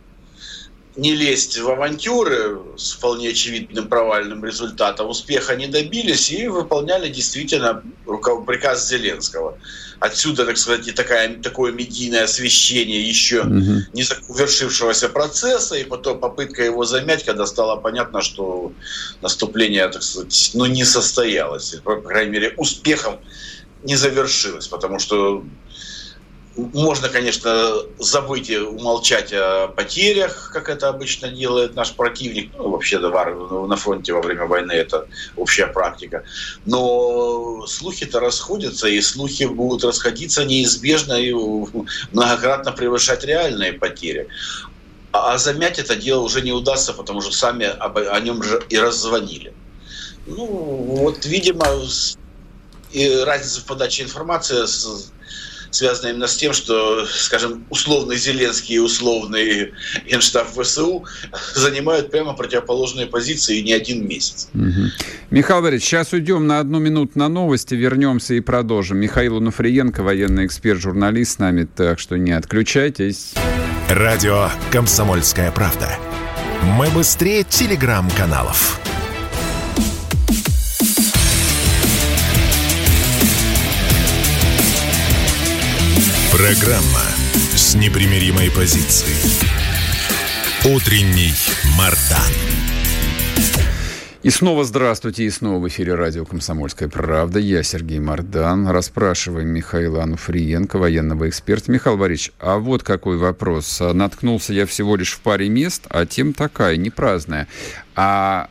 не 0.96 1.12
лезть 1.14 1.58
в 1.58 1.68
авантюры 1.68 2.60
с 2.76 2.92
вполне 2.92 3.30
очевидным 3.30 3.88
провальным 3.88 4.44
результатом, 4.44 5.08
успеха 5.08 5.56
не 5.56 5.66
добились 5.66 6.30
и 6.30 6.46
выполняли 6.46 7.08
действительно 7.08 7.82
приказ 8.46 8.88
Зеленского. 8.88 9.58
Отсюда, 9.98 10.44
так 10.46 10.56
сказать, 10.56 10.86
и 10.86 10.92
такая, 10.92 11.40
такое 11.42 11.72
медийное 11.72 12.24
освещение 12.24 13.08
еще 13.08 13.40
угу. 13.40 13.82
не 13.92 14.02
завершившегося 14.02 15.08
процесса, 15.08 15.76
и 15.76 15.84
потом 15.84 16.20
попытка 16.20 16.62
его 16.62 16.84
замять, 16.84 17.24
когда 17.24 17.46
стало 17.46 17.76
понятно, 17.76 18.20
что 18.20 18.72
наступление, 19.20 19.88
так 19.88 20.02
сказать, 20.02 20.50
ну, 20.54 20.66
не 20.66 20.84
состоялось, 20.84 21.76
по 21.82 21.96
крайней 21.96 22.32
мере, 22.32 22.54
успехом 22.56 23.18
не 23.82 23.96
завершилось, 23.96 24.68
потому 24.68 24.98
что 24.98 25.44
можно, 26.56 27.08
конечно, 27.08 27.74
забыть 27.98 28.48
и 28.48 28.58
умолчать 28.58 29.32
о 29.32 29.68
потерях, 29.68 30.50
как 30.52 30.68
это 30.68 30.88
обычно 30.88 31.28
делает 31.28 31.74
наш 31.74 31.92
противник. 31.92 32.52
Ну, 32.56 32.70
вообще 32.70 32.98
на 32.98 33.76
фронте 33.76 34.12
во 34.12 34.22
время 34.22 34.46
войны 34.46 34.72
это 34.72 35.08
общая 35.36 35.66
практика. 35.66 36.22
Но 36.64 37.66
слухи-то 37.66 38.20
расходятся, 38.20 38.88
и 38.88 39.00
слухи 39.00 39.44
будут 39.44 39.84
расходиться 39.84 40.44
неизбежно 40.44 41.14
и 41.14 41.32
многократно 42.12 42.72
превышать 42.72 43.24
реальные 43.24 43.72
потери. 43.72 44.28
А 45.10 45.38
замять 45.38 45.78
это 45.78 45.96
дело 45.96 46.22
уже 46.22 46.40
не 46.40 46.52
удастся, 46.52 46.92
потому 46.92 47.20
что 47.20 47.32
сами 47.32 47.66
о 47.66 48.20
нем 48.20 48.42
же 48.42 48.62
и 48.68 48.78
раззвонили. 48.78 49.52
Ну, 50.26 50.46
вот, 50.46 51.24
видимо, 51.24 51.66
и 52.92 53.16
разница 53.24 53.60
в 53.60 53.64
подаче 53.64 54.04
информации 54.04 54.64
связано 55.74 56.10
именно 56.10 56.26
с 56.26 56.36
тем, 56.36 56.52
что, 56.52 57.06
скажем, 57.06 57.64
условный 57.70 58.16
Зеленский 58.16 58.76
и 58.76 58.78
условный 58.78 59.72
генштаб 60.06 60.48
ВСУ 60.48 61.04
занимают 61.54 62.10
прямо 62.10 62.34
противоположные 62.34 63.06
позиции 63.06 63.60
не 63.60 63.72
один 63.72 64.06
месяц. 64.06 64.48
Угу. 64.54 64.90
Михаил 65.30 65.62
Борисович, 65.62 65.88
сейчас 65.88 66.12
уйдем 66.12 66.46
на 66.46 66.60
одну 66.60 66.78
минуту 66.78 67.18
на 67.18 67.28
новости, 67.28 67.74
вернемся 67.74 68.34
и 68.34 68.40
продолжим. 68.40 68.98
Михаил 68.98 69.38
Онуфриенко, 69.38 70.02
военный 70.02 70.46
эксперт, 70.46 70.80
журналист 70.80 71.32
с 71.32 71.38
нами, 71.38 71.64
так 71.64 71.98
что 71.98 72.16
не 72.16 72.32
отключайтесь. 72.32 73.34
Радио 73.88 74.50
«Комсомольская 74.70 75.50
правда». 75.50 75.98
Мы 76.62 76.88
быстрее 76.90 77.44
телеграм-каналов. 77.44 78.80
Программа 86.36 87.04
с 87.54 87.76
непримиримой 87.76 88.50
позицией. 88.50 89.14
Утренний 90.64 91.32
Мардан. 91.78 92.32
И 94.24 94.30
снова 94.30 94.64
здравствуйте, 94.64 95.22
и 95.22 95.30
снова 95.30 95.62
в 95.62 95.68
эфире 95.68 95.94
радио 95.94 96.24
«Комсомольская 96.24 96.88
правда». 96.88 97.38
Я 97.38 97.62
Сергей 97.62 98.00
Мордан. 98.00 98.66
Расспрашиваем 98.66 99.46
Михаила 99.46 100.02
Ануфриенко, 100.02 100.76
военного 100.76 101.28
эксперта. 101.28 101.70
Михаил 101.70 101.98
Борисович, 101.98 102.32
а 102.40 102.58
вот 102.58 102.82
какой 102.82 103.16
вопрос. 103.16 103.80
Наткнулся 103.80 104.52
я 104.52 104.66
всего 104.66 104.96
лишь 104.96 105.12
в 105.12 105.20
паре 105.20 105.48
мест, 105.48 105.86
а 105.88 106.04
тем 106.04 106.32
такая, 106.32 106.76
не 106.76 106.90
праздная. 106.90 107.46
А 107.94 108.48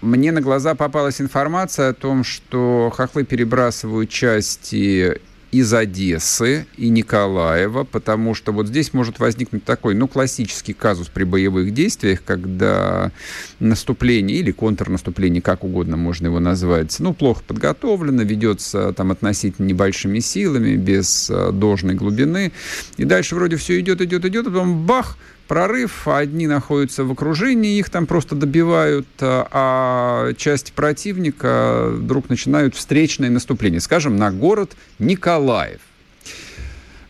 мне 0.00 0.32
на 0.32 0.40
глаза 0.40 0.74
попалась 0.74 1.20
информация 1.20 1.90
о 1.90 1.94
том, 1.94 2.24
что 2.24 2.90
хохлы 2.96 3.24
перебрасывают 3.24 4.08
части 4.08 5.20
из 5.52 5.72
Одессы 5.74 6.66
и 6.76 6.88
Николаева, 6.88 7.84
потому 7.84 8.34
что 8.34 8.52
вот 8.52 8.68
здесь 8.68 8.94
может 8.94 9.18
возникнуть 9.18 9.64
такой, 9.64 9.94
ну, 9.94 10.06
классический 10.06 10.72
казус 10.72 11.08
при 11.08 11.24
боевых 11.24 11.72
действиях, 11.72 12.22
когда 12.24 13.10
наступление 13.58 14.38
или 14.38 14.52
контрнаступление, 14.52 15.42
как 15.42 15.64
угодно 15.64 15.96
можно 15.96 16.26
его 16.26 16.38
назвать, 16.38 16.96
ну, 17.00 17.14
плохо 17.14 17.42
подготовлено, 17.46 18.22
ведется 18.22 18.92
там 18.92 19.10
относительно 19.10 19.66
небольшими 19.66 20.20
силами, 20.20 20.76
без 20.76 21.28
э, 21.30 21.50
должной 21.52 21.94
глубины, 21.94 22.52
и 22.96 23.04
дальше 23.04 23.34
вроде 23.34 23.56
все 23.56 23.80
идет, 23.80 24.00
идет, 24.00 24.24
идет, 24.24 24.46
а 24.46 24.50
потом 24.50 24.86
бах, 24.86 25.16
прорыв, 25.50 26.06
одни 26.06 26.46
находятся 26.46 27.02
в 27.02 27.10
окружении, 27.10 27.76
их 27.76 27.90
там 27.90 28.06
просто 28.06 28.36
добивают, 28.36 29.08
а, 29.18 29.48
а 29.50 30.32
часть 30.34 30.72
противника 30.74 31.88
вдруг 31.90 32.28
начинают 32.28 32.76
встречное 32.76 33.30
наступление, 33.30 33.80
скажем, 33.80 34.16
на 34.16 34.30
город 34.30 34.76
Николаев. 35.00 35.80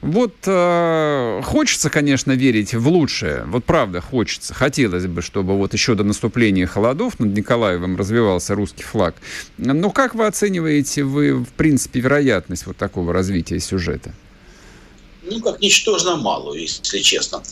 Вот 0.00 0.36
э, 0.46 1.42
хочется, 1.44 1.90
конечно, 1.90 2.32
верить 2.32 2.72
в 2.72 2.88
лучшее. 2.88 3.44
Вот 3.46 3.66
правда 3.66 4.00
хочется. 4.00 4.54
Хотелось 4.54 5.06
бы, 5.06 5.20
чтобы 5.20 5.58
вот 5.58 5.74
еще 5.74 5.94
до 5.94 6.02
наступления 6.02 6.66
холодов 6.66 7.20
над 7.20 7.36
Николаевым 7.36 7.98
развивался 7.98 8.54
русский 8.54 8.84
флаг. 8.84 9.16
Но 9.58 9.90
как 9.90 10.14
вы 10.14 10.26
оцениваете 10.26 11.04
вы, 11.04 11.34
в 11.34 11.52
принципе, 11.52 12.00
вероятность 12.00 12.64
вот 12.64 12.78
такого 12.78 13.12
развития 13.12 13.60
сюжета? 13.60 14.14
Ну, 15.22 15.40
как 15.42 15.60
ничтожно 15.60 16.16
малую, 16.16 16.62
если 16.62 17.00
честно. 17.00 17.42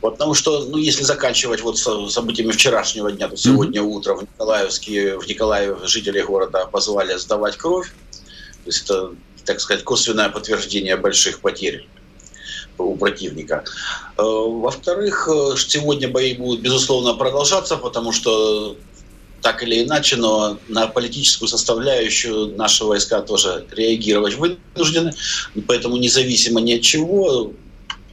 Потому 0.00 0.34
что, 0.34 0.64
ну, 0.66 0.76
если 0.76 1.02
заканчивать 1.02 1.62
вот 1.62 1.78
событиями 1.78 2.52
вчерашнего 2.52 3.10
дня, 3.10 3.28
то 3.28 3.36
сегодня 3.36 3.80
mm-hmm. 3.80 3.84
утром 3.84 4.18
в 4.18 4.22
Николаевске, 4.22 5.18
в 5.18 5.26
Николаеве 5.26 5.76
жители 5.84 6.20
города 6.20 6.66
позвали 6.66 7.16
сдавать 7.16 7.56
кровь. 7.56 7.88
То 8.64 8.66
есть 8.66 8.84
это, 8.84 9.12
так 9.44 9.60
сказать, 9.60 9.84
косвенное 9.84 10.28
подтверждение 10.28 10.96
больших 10.96 11.40
потерь 11.40 11.86
у 12.78 12.96
противника. 12.96 13.64
Э, 14.18 14.22
во-вторых, 14.22 15.28
э, 15.32 15.54
сегодня 15.56 16.08
бои 16.08 16.34
будут, 16.34 16.60
безусловно, 16.60 17.14
продолжаться, 17.14 17.76
потому 17.76 18.12
что 18.12 18.76
так 19.42 19.62
или 19.62 19.84
иначе, 19.84 20.16
но 20.16 20.58
на 20.68 20.88
политическую 20.88 21.48
составляющую 21.48 22.56
наши 22.56 22.84
войска 22.84 23.20
тоже 23.22 23.64
реагировать 23.70 24.34
вынуждены. 24.34 25.14
Поэтому 25.68 25.96
независимо 25.96 26.60
ни 26.60 26.74
от 26.74 26.82
чего, 26.82 27.52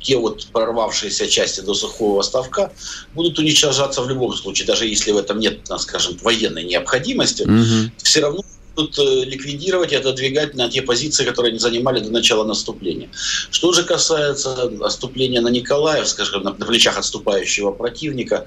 те 0.03 0.17
вот 0.17 0.45
прорвавшиеся 0.51 1.27
части 1.27 1.61
до 1.61 1.73
сухого 1.73 2.21
ставка 2.21 2.71
будут 3.15 3.39
уничтожаться 3.39 4.01
в 4.01 4.09
любом 4.09 4.33
случае, 4.35 4.67
даже 4.67 4.85
если 4.85 5.11
в 5.11 5.17
этом 5.17 5.39
нет, 5.39 5.59
скажем, 5.79 6.17
военной 6.21 6.63
необходимости, 6.63 7.43
угу. 7.43 7.91
все 8.03 8.19
равно 8.19 8.43
будут 8.75 8.97
э, 8.99 9.25
ликвидировать 9.25 9.91
и 9.91 9.95
отодвигать 9.95 10.55
на 10.55 10.69
те 10.69 10.81
позиции, 10.81 11.25
которые 11.25 11.51
они 11.51 11.59
занимали 11.59 11.99
до 11.99 12.11
начала 12.11 12.43
наступления. 12.43 13.09
Что 13.51 13.71
же 13.71 13.83
касается 13.83 14.69
наступления 14.69 15.41
на 15.41 15.49
Николаев, 15.49 16.07
скажем, 16.07 16.43
на, 16.43 16.53
на 16.53 16.65
плечах 16.65 16.97
отступающего 16.97 17.71
противника, 17.71 18.45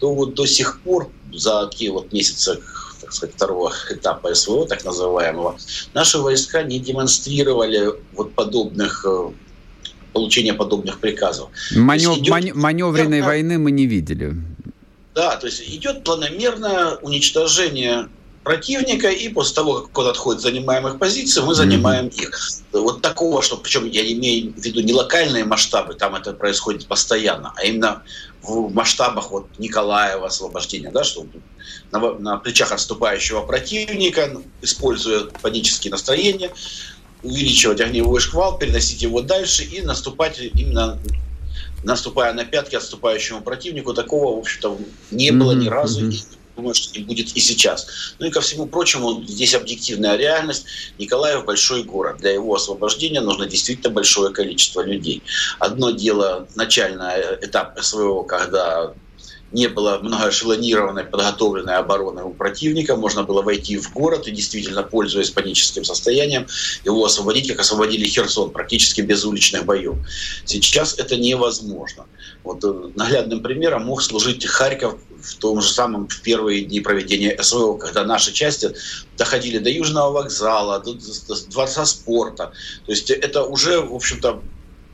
то 0.00 0.14
вот 0.14 0.34
до 0.34 0.46
сих 0.46 0.80
пор 0.80 1.10
за 1.32 1.70
те 1.74 1.90
вот 1.90 2.12
месяцы 2.12 2.60
так 3.00 3.12
сказать, 3.12 3.36
второго 3.36 3.72
этапа 3.90 4.34
СВО, 4.34 4.66
так 4.66 4.84
называемого, 4.84 5.56
наши 5.94 6.18
войска 6.18 6.62
не 6.62 6.78
демонстрировали 6.78 7.94
вот 8.12 8.34
подобных 8.34 9.04
э, 9.08 9.30
получения 10.12 10.54
подобных 10.54 11.00
приказов. 11.00 11.50
Манев, 11.74 12.18
идет... 12.18 12.30
ман, 12.30 12.50
маневренной 12.54 13.22
войны 13.22 13.58
мы 13.58 13.70
не 13.70 13.86
видели. 13.86 14.34
Да, 15.14 15.36
то 15.36 15.46
есть 15.46 15.62
идет 15.68 16.04
планомерное 16.04 16.96
уничтожение 16.96 18.08
противника, 18.44 19.10
и 19.10 19.28
после 19.28 19.54
того, 19.54 19.80
как 19.82 19.98
он 19.98 20.06
отходит 20.06 20.40
занимаемых 20.40 20.98
позиций, 20.98 21.42
мы 21.42 21.54
занимаем 21.54 22.06
mm-hmm. 22.06 22.22
их. 22.22 22.40
Вот 22.72 23.02
такого, 23.02 23.42
что, 23.42 23.58
причем 23.58 23.84
я 23.84 24.10
имею 24.12 24.54
в 24.54 24.64
виду 24.64 24.80
не 24.80 24.94
локальные 24.94 25.44
масштабы, 25.44 25.94
там 25.94 26.14
это 26.14 26.32
происходит 26.32 26.86
постоянно, 26.86 27.52
а 27.56 27.64
именно 27.64 28.02
в 28.42 28.72
масштабах 28.72 29.32
вот 29.32 29.48
Николаева 29.58 30.26
освобождения, 30.26 30.90
да, 30.90 31.04
что 31.04 31.26
на, 31.92 31.98
на 32.14 32.38
плечах 32.38 32.72
отступающего 32.72 33.42
противника, 33.42 34.40
используя 34.62 35.24
панические 35.42 35.90
настроения, 35.90 36.50
увеличивать 37.22 37.80
огневой 37.80 38.20
шквал, 38.20 38.58
переносить 38.58 39.02
его 39.02 39.20
дальше 39.22 39.64
и 39.64 39.82
наступать 39.82 40.38
именно 40.38 40.98
наступая 41.84 42.32
на 42.32 42.44
пятки 42.44 42.76
отступающему 42.76 43.42
противнику. 43.42 43.94
Такого, 43.94 44.36
в 44.36 44.40
общем-то, 44.40 44.78
не 45.10 45.30
было 45.30 45.52
ни 45.52 45.68
разу. 45.68 46.06
Mm-hmm. 46.06 46.24
Думаю, 46.56 46.74
что 46.74 46.98
не 46.98 47.04
будет 47.04 47.36
и 47.36 47.40
сейчас. 47.40 48.14
Ну 48.18 48.26
и 48.26 48.30
ко 48.30 48.40
всему 48.40 48.66
прочему, 48.66 49.22
здесь 49.24 49.54
объективная 49.54 50.16
реальность. 50.16 50.66
Николаев 50.98 51.44
большой 51.44 51.84
город. 51.84 52.16
Для 52.18 52.32
его 52.32 52.54
освобождения 52.54 53.20
нужно 53.20 53.46
действительно 53.46 53.90
большое 53.90 54.32
количество 54.32 54.80
людей. 54.80 55.22
Одно 55.60 55.92
дело 55.92 56.48
начальный 56.56 57.36
этап 57.40 57.78
СВО, 57.80 58.24
когда 58.24 58.92
не 59.52 59.68
было 59.68 59.98
многоэшелонированной 59.98 61.04
подготовленной 61.04 61.76
обороны 61.76 62.22
у 62.22 62.30
противника, 62.30 62.96
можно 62.96 63.22
было 63.22 63.42
войти 63.42 63.78
в 63.78 63.92
город 63.92 64.28
и 64.28 64.30
действительно, 64.30 64.82
пользуясь 64.82 65.30
паническим 65.30 65.84
состоянием, 65.84 66.46
его 66.84 67.04
освободить, 67.04 67.48
как 67.48 67.60
освободили 67.60 68.06
Херсон, 68.06 68.50
практически 68.50 69.00
без 69.00 69.24
уличных 69.24 69.64
боев. 69.64 69.96
Сейчас 70.44 70.98
это 70.98 71.16
невозможно. 71.16 72.04
Вот 72.44 72.62
э, 72.62 72.90
наглядным 72.94 73.42
примером 73.42 73.86
мог 73.86 74.02
служить 74.02 74.44
Харьков 74.46 74.96
в 75.20 75.36
том 75.36 75.60
же 75.60 75.68
самом 75.68 76.08
в 76.08 76.20
первые 76.20 76.64
дни 76.64 76.80
проведения 76.80 77.36
СВО, 77.42 77.76
когда 77.78 78.04
наши 78.04 78.32
части 78.32 78.70
доходили 79.16 79.58
до 79.58 79.70
Южного 79.70 80.12
вокзала, 80.12 80.78
до, 80.80 80.94
до 80.94 81.50
Дворца 81.50 81.84
спорта. 81.86 82.52
То 82.86 82.92
есть 82.92 83.10
это 83.10 83.44
уже, 83.44 83.80
в 83.80 83.94
общем-то, 83.94 84.42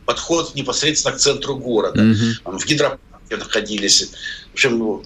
подход 0.07 0.55
непосредственно 0.55 1.15
к 1.15 1.19
центру 1.19 1.57
города. 1.57 2.01
Mm-hmm. 2.03 2.59
В 2.59 2.67
гидропарке 2.67 3.37
находились 3.37 4.11
в 4.55 4.57
общем, 4.57 4.79
ну, 4.79 5.03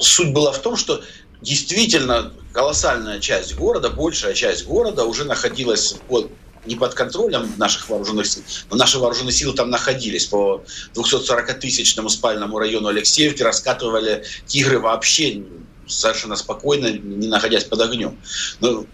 суть 0.00 0.32
была 0.32 0.50
в 0.50 0.62
том, 0.62 0.76
что 0.76 1.02
действительно 1.42 2.32
колоссальная 2.54 3.20
часть 3.20 3.54
города, 3.54 3.90
большая 3.90 4.32
часть 4.32 4.64
города 4.64 5.04
уже 5.04 5.24
находилась 5.24 5.96
под 6.08 6.30
не 6.64 6.74
под 6.74 6.94
контролем 6.94 7.52
наших 7.58 7.88
вооруженных 7.88 8.26
сил, 8.26 8.42
но 8.70 8.76
наши 8.76 8.98
вооруженные 8.98 9.32
силы 9.32 9.54
там 9.54 9.70
находились 9.70 10.24
по 10.24 10.64
240-тысячному 10.94 12.08
спальному 12.08 12.58
району 12.58 12.88
Алексеевки, 12.88 13.42
раскатывали 13.42 14.24
«Тигры» 14.46 14.80
вообще 14.80 15.44
совершенно 15.86 16.34
спокойно, 16.34 16.88
не 16.88 17.28
находясь 17.28 17.62
под 17.62 17.82
огнем. 17.82 18.18
Но 18.58 18.84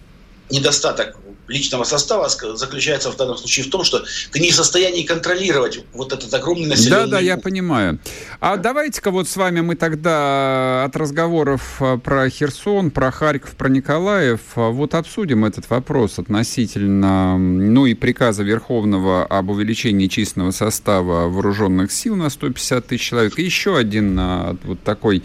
недостаток 0.50 1.16
личного 1.48 1.84
состава 1.84 2.28
заключается 2.28 3.10
в 3.10 3.16
данном 3.16 3.36
случае 3.36 3.66
в 3.66 3.70
том, 3.70 3.84
что 3.84 4.04
ты 4.30 4.40
не 4.40 4.50
в 4.50 4.54
состоянии 4.54 5.02
контролировать 5.02 5.84
вот 5.92 6.12
этот 6.12 6.32
огромный 6.32 6.66
населенный... 6.66 7.04
Да, 7.04 7.18
да, 7.18 7.20
я 7.20 7.36
понимаю. 7.36 7.98
А 8.40 8.56
давайте-ка 8.56 9.10
вот 9.10 9.28
с 9.28 9.36
вами 9.36 9.60
мы 9.60 9.76
тогда 9.76 10.84
от 10.84 10.96
разговоров 10.96 11.80
э, 11.80 11.98
про 11.98 12.28
Херсон, 12.28 12.90
про 12.90 13.10
Харьков, 13.10 13.56
про 13.56 13.68
Николаев 13.68 14.40
э, 14.56 14.70
вот 14.70 14.94
обсудим 14.94 15.44
этот 15.44 15.68
вопрос 15.68 16.18
относительно, 16.18 17.38
ну 17.38 17.86
и 17.86 17.94
приказа 17.94 18.42
Верховного 18.42 19.24
об 19.24 19.50
увеличении 19.50 20.06
численного 20.06 20.52
состава 20.52 21.28
вооруженных 21.28 21.92
сил 21.92 22.16
на 22.16 22.30
150 22.30 22.86
тысяч 22.86 23.08
человек. 23.08 23.38
И 23.38 23.42
еще 23.42 23.76
один 23.76 24.18
э, 24.18 24.56
вот 24.64 24.82
такой 24.82 25.22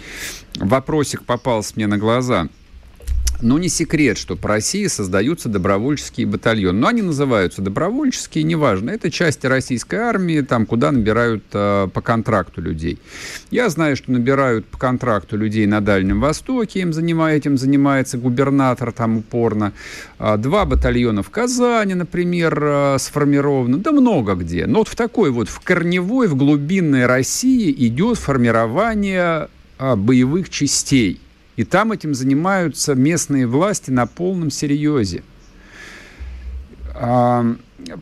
вопросик 0.56 1.24
попался 1.24 1.74
мне 1.76 1.88
на 1.88 1.98
глаза– 1.98 2.48
но 3.42 3.58
не 3.60 3.70
секрет, 3.70 4.18
что 4.18 4.36
по 4.36 4.50
России 4.50 4.88
создаются 4.88 5.50
добровольческие 5.50 6.28
батальоны. 6.28 6.80
Но 6.80 6.88
они 6.88 7.02
называются 7.02 7.62
добровольческие, 7.62 8.44
неважно. 8.44 8.92
Это 8.92 9.12
части 9.12 9.46
российской 9.46 10.00
армии, 10.00 10.42
там, 10.42 10.66
куда 10.66 10.92
набирают 10.92 11.44
э, 11.54 11.88
по 11.94 12.02
контракту 12.02 12.62
людей. 12.62 13.00
Я 13.52 13.70
знаю, 13.70 13.96
что 13.96 14.12
набирают 14.12 14.66
по 14.66 14.78
контракту 14.78 15.38
людей 15.38 15.66
на 15.68 15.82
Дальнем 15.82 16.20
Востоке, 16.20 16.82
им 16.82 16.94
занимает, 16.94 17.38
этим 17.38 17.58
занимается 17.58 18.18
губернатор 18.18 18.92
там 18.92 19.18
упорно. 19.18 19.74
А, 20.18 20.38
два 20.38 20.66
батальона 20.66 21.22
в 21.22 21.30
Казани, 21.30 21.94
например, 21.94 22.60
э, 22.62 22.98
сформированы. 23.00 23.78
Да 23.78 23.92
много 23.92 24.34
где. 24.34 24.66
Но 24.66 24.80
вот 24.80 24.88
в 24.88 24.96
такой 24.96 25.32
вот, 25.32 25.50
в 25.50 25.60
корневой, 25.60 26.28
в 26.28 26.36
глубинной 26.36 27.06
России 27.06 27.72
идет 27.88 28.18
формирование 28.18 29.50
э, 29.78 29.96
боевых 29.96 30.50
частей– 30.50 31.22
и 31.58 31.64
там 31.64 31.92
этим 31.92 32.14
занимаются 32.14 32.96
местные 32.96 33.48
власти 33.48 33.92
на 33.92 34.06
полном 34.06 34.50
серьезе. 34.52 35.24
А, 36.94 37.46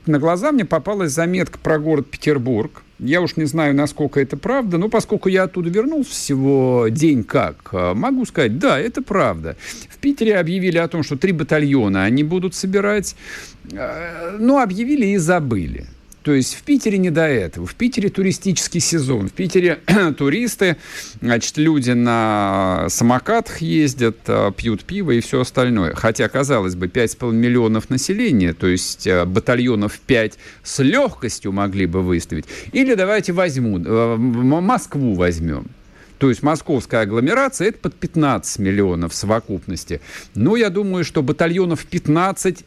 на 0.06 0.20
глаза 0.20 0.52
мне 0.52 0.66
попалась 0.66 1.12
заметка 1.12 1.58
про 1.58 1.80
город 1.80 2.08
Петербург. 2.10 2.84
Я 3.00 3.22
уж 3.22 3.36
не 3.36 3.46
знаю, 3.46 3.76
насколько 3.76 4.22
это 4.22 4.38
правда, 4.38 4.78
но 4.78 4.88
поскольку 4.88 5.28
я 5.28 5.44
оттуда 5.44 5.70
вернулся 5.70 6.12
всего 6.12 6.88
день 6.90 7.24
как, 7.24 7.70
а, 7.72 7.94
могу 7.94 8.26
сказать, 8.26 8.60
да, 8.60 8.78
это 8.78 9.02
правда. 9.02 9.56
В 9.90 9.98
Питере 9.98 10.38
объявили 10.38 10.78
о 10.78 10.88
том, 10.88 11.04
что 11.04 11.18
три 11.18 11.32
батальона 11.32 12.04
они 12.04 12.24
будут 12.24 12.56
собирать, 12.56 13.16
а, 13.74 14.38
но 14.38 14.60
объявили 14.60 15.08
и 15.08 15.18
забыли. 15.18 15.88
То 16.26 16.34
есть 16.34 16.56
в 16.56 16.64
Питере 16.64 16.98
не 16.98 17.12
до 17.12 17.28
этого. 17.28 17.68
В 17.68 17.76
Питере 17.76 18.10
туристический 18.10 18.80
сезон. 18.80 19.30
В 19.30 19.32
Питере 19.32 19.80
туристы, 20.18 20.76
значит, 21.22 21.56
люди 21.58 21.92
на 21.92 22.88
самокатах 22.90 23.60
ездят, 23.60 24.18
а, 24.26 24.52
пьют 24.52 24.84
пиво 24.86 25.12
и 25.12 25.20
все 25.20 25.42
остальное. 25.42 25.94
Хотя, 25.94 26.28
казалось 26.28 26.74
бы, 26.74 26.88
5,5 26.88 27.32
миллионов 27.32 27.92
населения, 27.92 28.54
то 28.54 28.66
есть 28.66 29.06
а, 29.06 29.28
батальонов 29.28 30.00
5 30.00 30.40
с 30.64 30.80
легкостью 30.82 31.52
могли 31.52 31.86
бы 31.86 32.02
выставить. 32.02 32.46
Или 32.72 32.96
давайте 32.96 33.32
возьму, 33.32 33.80
а, 33.86 34.18
Москву 34.18 35.14
возьмем. 35.14 35.68
То 36.18 36.30
есть 36.30 36.42
московская 36.42 37.02
агломерация– 37.02 37.68
это 37.70 37.78
под 37.78 37.94
15 37.94 38.58
миллионов 38.58 39.12
в 39.12 39.16
совокупности. 39.16 40.02
Но 40.34 40.56
я 40.56 40.72
думаю, 40.72 41.04
что 41.04 41.22
батальонов 41.22 41.86
15 41.86 42.66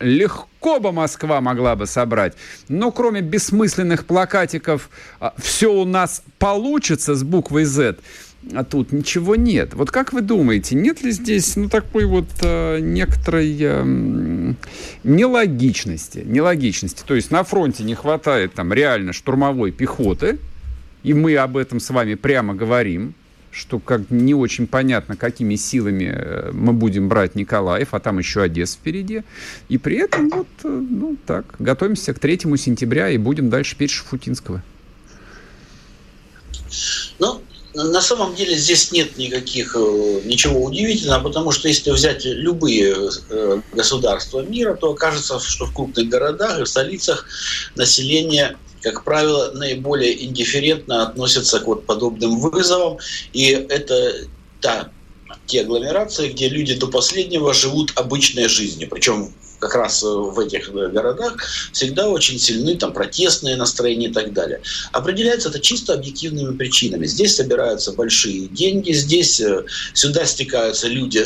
легко 0.00 0.80
бы 0.80 0.92
Москва 0.92 1.40
могла 1.40 1.76
бы 1.76 1.86
собрать. 1.86 2.34
Но 2.68 2.90
кроме 2.90 3.20
бессмысленных 3.20 4.06
плакатиков 4.06 4.90
а, 5.20 5.34
«все 5.38 5.72
у 5.72 5.84
нас 5.84 6.22
получится» 6.38 7.14
с 7.14 7.22
буквой 7.22 7.64
«З», 7.64 7.96
а 8.52 8.64
тут 8.64 8.92
ничего 8.92 9.36
нет. 9.36 9.74
Вот 9.74 9.90
как 9.90 10.12
вы 10.12 10.20
думаете, 10.20 10.74
нет 10.74 11.02
ли 11.02 11.10
здесь 11.12 11.56
ну, 11.56 11.68
такой 11.68 12.04
вот 12.04 12.28
э, 12.42 12.78
некоторой 12.80 13.56
э, 13.58 14.54
нелогичности, 15.02 16.22
нелогичности? 16.24 17.02
То 17.06 17.14
есть 17.14 17.30
на 17.30 17.42
фронте 17.44 17.84
не 17.84 17.94
хватает 17.94 18.54
там 18.54 18.72
реально 18.72 19.12
штурмовой 19.12 19.72
пехоты, 19.72 20.38
и 21.02 21.14
мы 21.14 21.36
об 21.36 21.56
этом 21.56 21.80
с 21.80 21.88
вами 21.90 22.14
прямо 22.14 22.54
говорим, 22.54 23.14
что 23.54 23.78
как 23.78 24.10
не 24.10 24.34
очень 24.34 24.66
понятно, 24.66 25.16
какими 25.16 25.54
силами 25.54 26.12
э, 26.12 26.50
мы 26.52 26.72
будем 26.72 27.08
брать 27.08 27.36
Николаев, 27.36 27.94
а 27.94 28.00
там 28.00 28.18
еще 28.18 28.42
Одесса 28.42 28.76
впереди. 28.76 29.22
И 29.68 29.78
при 29.78 29.96
этом 29.96 30.28
вот, 30.28 30.48
э, 30.64 30.68
ну 30.68 31.16
так, 31.24 31.54
готовимся 31.58 32.12
к 32.12 32.18
3 32.18 32.40
сентября 32.58 33.10
и 33.10 33.18
будем 33.18 33.50
дальше 33.50 33.76
петь 33.76 33.92
Шафутинского. 33.92 34.62
Ну, 37.20 37.40
на 37.74 38.00
самом 38.00 38.34
деле 38.34 38.56
здесь 38.56 38.90
нет 38.90 39.16
никаких 39.16 39.76
э, 39.76 40.20
ничего 40.24 40.64
удивительного, 40.64 41.28
потому 41.28 41.52
что 41.52 41.68
если 41.68 41.92
взять 41.92 42.24
любые 42.24 42.96
государства 43.72 44.40
мира, 44.40 44.74
то 44.74 44.90
окажется, 44.90 45.38
что 45.38 45.66
в 45.66 45.72
крупных 45.72 46.08
городах 46.08 46.58
и 46.58 46.64
в 46.64 46.68
столицах 46.68 47.26
население 47.76 48.56
как 48.84 49.02
правило, 49.02 49.50
наиболее 49.52 50.24
индифферентно 50.26 51.02
относятся 51.02 51.58
к 51.58 51.66
вот 51.66 51.86
подобным 51.86 52.38
вызовам. 52.38 52.98
И 53.32 53.46
это 53.46 54.28
та, 54.60 54.90
те 55.46 55.62
агломерации, 55.62 56.28
где 56.28 56.50
люди 56.50 56.74
до 56.74 56.88
последнего 56.88 57.54
живут 57.54 57.92
обычной 57.96 58.46
жизнью. 58.46 58.88
Причем 58.90 59.32
как 59.58 59.74
раз 59.74 60.02
в 60.02 60.38
этих 60.38 60.72
городах 60.72 61.36
всегда 61.72 62.08
очень 62.08 62.38
сильны 62.38 62.76
там 62.76 62.92
протестные 62.92 63.56
настроения 63.56 64.08
и 64.08 64.12
так 64.12 64.32
далее. 64.32 64.60
Определяется 64.92 65.48
это 65.48 65.60
чисто 65.60 65.94
объективными 65.94 66.56
причинами. 66.56 67.06
Здесь 67.06 67.36
собираются 67.36 67.92
большие 67.92 68.48
деньги, 68.48 68.92
здесь 68.92 69.40
сюда 69.94 70.26
стекаются 70.26 70.88
люди, 70.88 71.24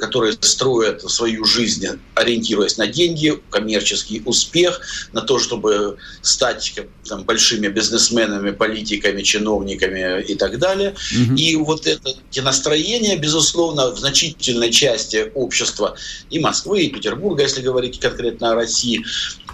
которые 0.00 0.34
строят 0.40 1.02
свою 1.10 1.44
жизнь, 1.44 1.86
ориентируясь 2.14 2.76
на 2.76 2.86
деньги, 2.86 3.40
коммерческий 3.50 4.22
успех, 4.24 4.80
на 5.12 5.22
то, 5.22 5.38
чтобы 5.38 5.96
стать 6.22 6.74
там, 7.08 7.24
большими 7.24 7.68
бизнесменами, 7.68 8.50
политиками, 8.50 9.22
чиновниками 9.22 10.22
и 10.22 10.34
так 10.34 10.58
далее. 10.58 10.94
Угу. 11.12 11.34
И 11.36 11.56
вот 11.56 11.86
это, 11.86 12.14
эти 12.30 12.40
настроения, 12.40 13.16
безусловно, 13.16 13.90
в 13.90 13.98
значительной 13.98 14.70
части 14.70 15.30
общества 15.34 15.96
и 16.30 16.38
Москвы, 16.38 16.82
и 16.82 16.90
Петербурга, 16.90 17.45
если 17.46 17.62
говорить 17.62 18.00
конкретно 18.00 18.52
о 18.52 18.54
России, 18.54 19.04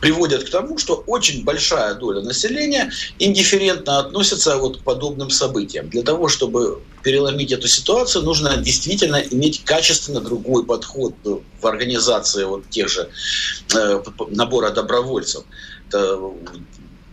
приводят 0.00 0.44
к 0.44 0.50
тому, 0.50 0.78
что 0.78 1.04
очень 1.06 1.44
большая 1.44 1.94
доля 1.94 2.22
населения 2.22 2.90
индифферентно 3.18 4.00
относится 4.00 4.56
вот 4.58 4.78
к 4.78 4.82
подобным 4.82 5.30
событиям. 5.30 5.88
Для 5.88 6.02
того, 6.02 6.28
чтобы 6.28 6.82
переломить 7.02 7.52
эту 7.52 7.68
ситуацию, 7.68 8.24
нужно 8.24 8.56
действительно 8.56 9.16
иметь 9.16 9.64
качественно 9.64 10.20
другой 10.20 10.64
подход 10.64 11.14
в 11.24 11.66
организации 11.66 12.44
вот 12.44 12.68
тех 12.70 12.88
же 12.88 13.10
э, 13.74 14.02
набора 14.30 14.70
добровольцев. 14.70 15.44
Это 15.88 16.18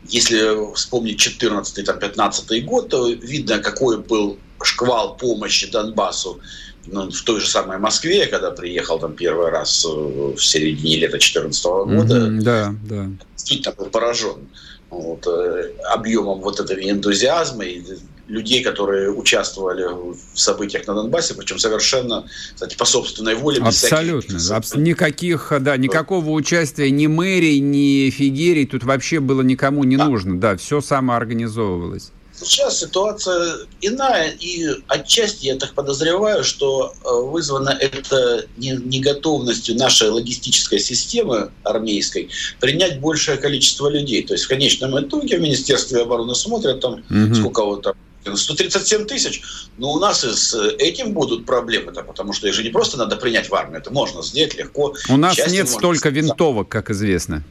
если 0.08 0.74
вспомнить 0.74 1.20
14-15 1.20 2.62
год, 2.62 2.90
то 2.90 3.08
видно, 3.08 3.60
какой 3.60 4.00
был 4.00 4.40
шквал 4.62 5.16
помощи 5.18 5.72
Донбассу 5.72 6.40
ну, 6.88 7.10
в 7.12 7.22
той 7.24 7.40
же 7.40 7.48
самой 7.48 7.78
Москве, 7.78 8.26
когда 8.28 8.52
приехал 8.52 9.00
там 9.00 9.14
первый 9.14 9.50
раз 9.50 9.86
э, 9.86 9.90
в 9.90 10.40
середине 10.40 10.98
лета 10.98 11.14
2014 11.14 11.66
года, 11.66 12.16
mm-hmm, 12.16 12.42
да, 12.42 12.76
да. 12.90 13.06
действительно 13.36 13.76
был 13.76 13.86
поражен 13.88 14.48
вот, 14.90 15.28
э, 15.28 15.72
объемом 15.92 16.40
вот 16.40 16.60
этого 16.60 16.80
энтузиазма 16.80 17.66
и 17.66 17.82
людей, 18.28 18.64
которые 18.64 19.12
участвовали 19.12 19.84
в 19.84 20.40
событиях 20.40 20.88
на 20.88 20.94
Донбассе, 20.94 21.34
причем 21.34 21.58
совершенно, 21.58 22.26
кстати, 22.54 22.78
по 22.78 22.86
собственной 22.86 23.36
воле. 23.36 23.60
Абсолютно. 23.62 24.38
Абс- 24.38 24.78
никаких, 24.78 25.52
да, 25.60 25.76
никакого 25.78 26.30
участия 26.30 26.92
ни 26.92 27.08
мэрии, 27.08 27.58
ни 27.58 28.10
фигерий 28.12 28.66
тут 28.66 28.84
вообще 28.84 29.20
было 29.20 29.42
никому 29.42 29.84
не 29.84 29.98
да. 29.98 30.06
нужно. 30.06 30.40
Да, 30.40 30.56
все 30.58 30.80
самоорганизовывалось. 30.80 32.12
Сейчас 32.42 32.80
ситуация 32.80 33.68
иная, 33.82 34.32
и 34.40 34.68
отчасти 34.88 35.48
я 35.48 35.56
так 35.56 35.74
подозреваю, 35.74 36.44
что 36.44 36.94
э, 36.94 37.10
вызвано 37.12 37.70
это 37.70 38.46
неготовностью 38.58 39.76
нашей 39.76 40.10
логистической 40.10 40.80
системы 40.80 41.52
армейской 41.64 42.30
принять 42.60 43.00
большее 43.00 43.38
количество 43.38 43.90
людей. 43.90 44.24
То 44.24 44.34
есть 44.34 44.46
в 44.46 44.48
конечном 44.48 45.00
итоге 45.00 45.38
в 45.38 45.42
Министерстве 45.42 46.02
обороны 46.02 46.34
смотрят 46.36 46.80
там, 46.80 47.04
угу. 47.10 47.36
сколько 47.36 47.66
вот 47.66 47.84
там 47.84 47.96
137 48.36 49.06
тысяч, 49.06 49.42
но 49.78 49.92
у 49.92 50.00
нас 50.00 50.24
и 50.24 50.32
с 50.32 50.54
этим 50.78 51.14
будут 51.14 51.46
проблемы, 51.46 51.92
-то, 51.92 52.04
потому 52.04 52.34
что 52.34 52.48
их 52.48 52.54
же 52.54 52.64
не 52.64 52.70
просто 52.70 52.98
надо 52.98 53.16
принять 53.16 53.50
в 53.50 53.56
армию, 53.56 53.80
это 53.80 53.92
можно 53.92 54.22
сделать 54.24 54.56
легко. 54.56 54.96
У 55.10 55.18
нас 55.18 55.38
нет 55.48 55.70
столько 55.70 56.10
винтовок, 56.10 56.70
как 56.70 56.90
известно. 56.90 57.44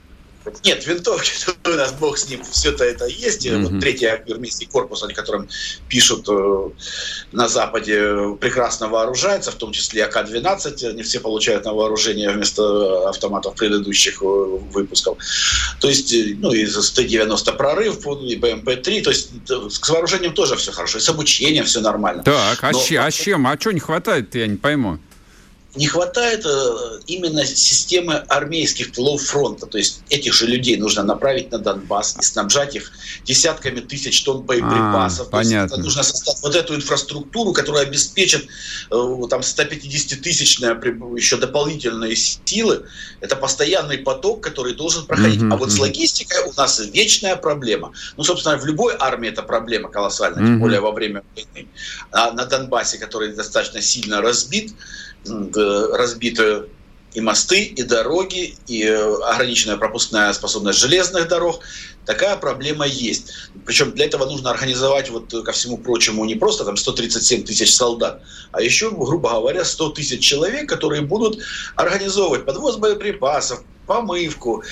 Нет, 0.65 0.87
винтовки 0.87 1.33
у 1.67 1.71
нас 1.71 1.93
бог 1.93 2.19
с 2.19 2.29
ним, 2.29 2.43
все-то 2.43 2.85
это 2.85 3.07
есть. 3.07 3.47
Mm-hmm. 3.47 3.67
Вот 3.67 3.81
третий 3.81 4.07
армейский 4.07 4.67
корпус, 4.67 5.03
о 5.03 5.09
котором 5.09 5.49
пишут 5.89 6.27
э, 6.29 6.71
на 7.33 7.49
Западе, 7.49 8.37
прекрасно 8.41 8.89
вооружается, 8.89 9.51
в 9.51 9.57
том 9.57 9.73
числе 9.73 10.05
АК-12. 10.05 10.91
Они 10.91 11.03
все 11.03 11.21
получают 11.21 11.65
на 11.65 11.73
вооружение 11.73 12.31
вместо 12.31 13.09
автоматов 13.09 13.55
предыдущих 13.57 14.23
э, 14.23 14.25
выпусков. 14.25 15.19
То 15.81 15.89
есть, 15.89 16.13
э, 16.13 16.37
ну, 16.39 16.53
и 16.53 16.67
Т-90 16.67 17.57
прорыв, 17.57 18.07
и 18.07 18.37
БМП-3. 18.37 19.03
То 19.03 19.11
есть, 19.11 19.31
с 19.49 19.89
вооружением 19.89 20.35
тоже 20.35 20.57
все 20.57 20.73
хорошо, 20.73 20.99
и 20.99 21.01
с 21.01 21.09
обучением 21.09 21.65
все 21.65 21.81
нормально. 21.81 22.23
Так, 22.23 22.63
а, 22.63 22.71
Но... 22.73 22.83
А 23.01 23.11
чем? 23.11 23.47
А 23.47 23.59
что 23.59 23.73
не 23.73 23.81
хватает 23.81 24.35
я 24.35 24.47
не 24.47 24.57
пойму 24.57 24.99
не 25.79 25.87
хватает 25.87 26.45
э, 26.45 27.01
именно 27.07 27.47
системы 27.47 28.15
армейских 28.29 28.91
тылов 28.91 29.23
фронта. 29.23 29.67
То 29.67 29.79
есть 29.79 30.03
этих 30.11 30.35
же 30.35 30.47
людей 30.47 30.77
нужно 30.77 31.05
направить 31.05 31.53
на 31.53 31.59
Донбасс 31.59 32.17
и 32.19 32.23
снабжать 32.23 32.75
их 32.75 32.91
десятками 33.25 33.79
тысяч 33.79 34.25
тонн 34.25 34.43
боеприпасов. 34.43 35.29
А, 35.29 35.31
понятно. 35.31 35.75
есть 35.75 35.85
нужно 35.85 36.03
создать 36.03 36.37
вот 36.43 36.57
эту 36.57 36.75
инфраструктуру, 36.75 37.53
которая 37.53 37.85
обеспечит 37.85 38.49
э, 38.91 39.27
там 39.31 39.41
150-тысячные 39.41 41.17
еще 41.17 41.37
дополнительные 41.37 42.17
силы. 42.17 42.85
Это 43.21 43.37
постоянный 43.37 43.99
поток, 43.99 44.43
который 44.43 44.75
должен 44.75 45.07
проходить. 45.07 45.41
Mm-hmm, 45.41 45.55
а 45.55 45.57
вот 45.59 45.71
с 45.71 45.79
логистикой 45.79 46.43
у 46.49 46.53
нас 46.57 46.81
вечная 46.93 47.37
проблема. 47.37 47.93
Ну, 48.17 48.25
собственно, 48.25 48.57
в 48.57 48.67
любой 48.67 48.97
армии 48.99 49.29
это 49.29 49.45
проблема 49.45 49.91
колоссальная, 49.91 50.43
mm-hmm. 50.43 50.47
тем 50.47 50.61
более 50.61 50.81
во 50.81 50.91
время 50.91 51.23
войны. 51.37 51.69
А 52.11 52.33
на 52.33 52.47
Донбассе, 52.47 52.99
который 52.99 53.33
достаточно 53.33 53.81
сильно 53.81 54.21
разбит, 54.21 54.75
разбиты 55.93 56.65
и 57.15 57.21
мосты, 57.21 57.65
и 57.65 57.83
дороги, 57.83 58.55
и 58.67 58.85
э, 58.85 59.15
ограниченная 59.25 59.77
пропускная 59.77 60.33
способность 60.33 60.79
железных 60.79 61.29
дорог. 61.29 61.61
Такая 62.05 62.37
проблема 62.37 62.87
есть. 62.87 63.33
Причем 63.67 63.93
для 63.93 64.07
этого 64.07 64.25
нужно 64.27 64.51
организовать, 64.51 65.11
вот 65.11 65.33
ко 65.45 65.53
всему 65.53 65.79
прочему, 65.79 66.25
не 66.25 66.35
просто 66.35 66.65
там 66.65 66.77
137 66.77 67.45
тысяч 67.45 67.75
солдат, 67.75 68.23
а 68.53 68.63
еще, 68.63 68.91
грубо 68.91 69.31
говоря, 69.31 69.65
100 69.65 69.91
тысяч 69.91 70.21
человек, 70.21 70.69
которые 70.69 71.03
будут 71.03 71.43
организовывать 71.77 72.45
подвоз 72.45 72.77
боеприпасов, 72.77 73.63
помывку, 73.89 74.63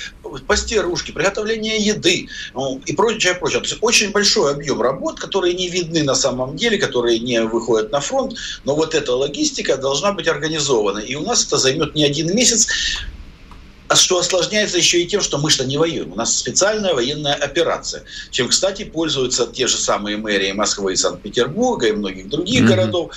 постирушки, 0.47 1.11
приготовление 1.11 1.77
еды 1.77 2.29
ну, 2.53 2.79
и 2.85 2.93
прочее, 2.93 3.33
прочее. 3.33 3.59
То 3.59 3.67
есть 3.67 3.77
очень 3.81 4.11
большой 4.11 4.53
объем 4.53 4.81
работ, 4.81 5.19
которые 5.19 5.53
не 5.55 5.67
видны 5.67 6.03
на 6.03 6.15
самом 6.15 6.55
деле, 6.55 6.77
которые 6.77 7.19
не 7.19 7.41
выходят 7.41 7.91
на 7.91 7.99
фронт, 7.99 8.37
но 8.63 8.75
вот 8.75 8.95
эта 8.95 9.13
логистика 9.13 9.75
должна 9.75 10.13
быть 10.13 10.27
организована. 10.27 10.99
И 10.99 11.15
у 11.15 11.23
нас 11.23 11.45
это 11.45 11.57
займет 11.57 11.95
не 11.95 12.05
один 12.05 12.33
месяц, 12.33 12.67
а 13.89 13.95
что 13.95 14.19
осложняется 14.19 14.77
еще 14.77 15.01
и 15.01 15.07
тем, 15.07 15.21
что 15.21 15.37
мы 15.37 15.49
что 15.49 15.65
не 15.65 15.77
воюем. 15.77 16.11
У 16.11 16.15
нас 16.15 16.37
специальная 16.37 16.93
военная 16.93 17.33
операция, 17.33 18.03
чем, 18.31 18.49
кстати, 18.49 18.83
пользуются 18.83 19.47
те 19.47 19.67
же 19.67 19.77
самые 19.77 20.17
мэрии 20.17 20.51
Москвы 20.51 20.93
и 20.93 20.95
Санкт-Петербурга 20.95 21.87
и 21.87 21.91
многих 21.91 22.29
других 22.29 22.63
mm-hmm. 22.63 22.67
городов. 22.67 23.15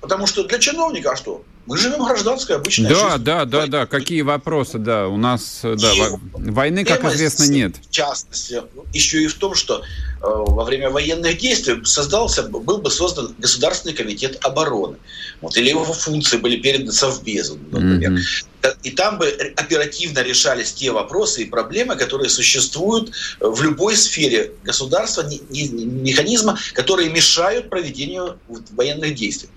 Потому 0.00 0.26
что 0.26 0.44
для 0.44 0.58
чиновника, 0.58 1.10
а 1.10 1.16
что? 1.16 1.44
Мы 1.66 1.76
живем 1.78 2.04
гражданской 2.04 2.56
обычной 2.56 2.88
да, 2.88 2.94
жизнью. 2.94 3.18
Да, 3.18 3.44
да, 3.44 3.44
да, 3.44 3.66
да. 3.66 3.86
Какие 3.86 4.22
вопросы, 4.22 4.78
да. 4.78 5.08
У 5.08 5.16
нас, 5.16 5.60
да, 5.62 5.92
войны, 6.32 6.84
как 6.84 7.04
известно, 7.04 7.44
нет. 7.44 7.76
В 7.88 7.90
частности, 7.90 8.62
еще 8.92 9.22
и 9.22 9.26
в 9.26 9.34
том, 9.34 9.54
что 9.54 9.78
э, 9.78 9.82
во 10.20 10.64
время 10.64 10.90
военных 10.90 11.38
действий 11.38 11.84
создался, 11.84 12.44
был 12.44 12.78
бы 12.78 12.90
создан 12.90 13.34
Государственный 13.38 13.94
комитет 13.94 14.38
обороны. 14.44 14.96
Вот, 15.40 15.56
или 15.56 15.70
его 15.70 15.84
функции 15.84 16.36
были 16.36 16.56
переданы 16.56 16.92
Совбезу, 16.92 17.58
например. 17.70 18.12
Mm-hmm. 18.12 18.76
И 18.82 18.90
там 18.90 19.18
бы 19.18 19.28
оперативно 19.56 20.20
решались 20.20 20.72
те 20.72 20.90
вопросы 20.90 21.42
и 21.42 21.44
проблемы, 21.44 21.96
которые 21.96 22.30
существуют 22.30 23.12
в 23.38 23.62
любой 23.62 23.96
сфере 23.96 24.52
государства, 24.64 25.24
механизма, 25.50 26.58
которые 26.72 27.10
мешают 27.10 27.70
проведению 27.70 28.38
военных 28.72 29.14
действий. 29.14 29.50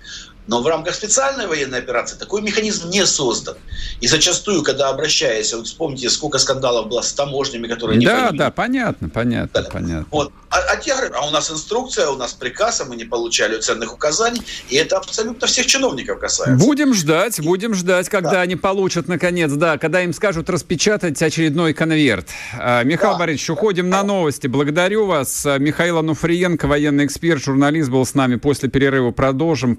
Но 0.46 0.62
в 0.62 0.66
рамках 0.66 0.94
специальной 0.94 1.46
военной 1.46 1.78
операции 1.78 2.16
такой 2.16 2.42
механизм 2.42 2.88
не 2.90 3.06
создан. 3.06 3.56
И 4.00 4.08
зачастую, 4.08 4.62
когда 4.62 4.88
обращаясь, 4.88 5.52
вот 5.52 5.66
вспомните, 5.66 6.10
сколько 6.10 6.38
скандалов 6.38 6.88
было 6.88 7.02
с 7.02 7.12
таможнями, 7.12 7.68
которые 7.68 7.98
не 7.98 8.06
Да, 8.06 8.30
да, 8.32 8.50
понятно, 8.50 9.08
понятно, 9.08 9.62
да. 9.62 9.70
понятно. 9.70 10.06
Вот. 10.10 10.32
А, 10.50 10.58
а 10.72 10.76
те 10.76 10.92
говорят, 10.92 11.12
а 11.14 11.26
у 11.26 11.30
нас 11.30 11.50
инструкция, 11.50 12.08
у 12.08 12.16
нас 12.16 12.32
приказ, 12.32 12.80
а 12.80 12.84
мы 12.84 12.96
не 12.96 13.04
получали 13.04 13.60
ценных 13.60 13.94
указаний. 13.94 14.42
И 14.68 14.76
это 14.76 14.96
абсолютно 14.96 15.46
всех 15.46 15.66
чиновников 15.66 16.18
касается. 16.18 16.64
Будем 16.64 16.94
ждать, 16.94 17.40
будем 17.40 17.74
ждать, 17.74 18.08
когда 18.08 18.32
да. 18.32 18.40
они 18.40 18.56
получат, 18.56 19.06
наконец, 19.06 19.52
да, 19.52 19.78
когда 19.78 20.02
им 20.02 20.12
скажут 20.12 20.50
распечатать 20.50 21.22
очередной 21.22 21.74
конверт. 21.74 22.28
А, 22.58 22.82
Михаил 22.82 23.12
да. 23.12 23.18
Борисович, 23.18 23.50
уходим 23.50 23.88
на 23.88 24.02
новости. 24.02 24.46
Благодарю 24.48 25.06
вас. 25.06 25.46
Михаил 25.58 25.98
Ануфриенко, 25.98 26.66
военный 26.66 27.06
эксперт, 27.06 27.42
журналист, 27.42 27.90
был 27.90 28.04
с 28.04 28.14
нами. 28.14 28.36
После 28.36 28.68
перерыва 28.68 29.12
продолжим. 29.12 29.78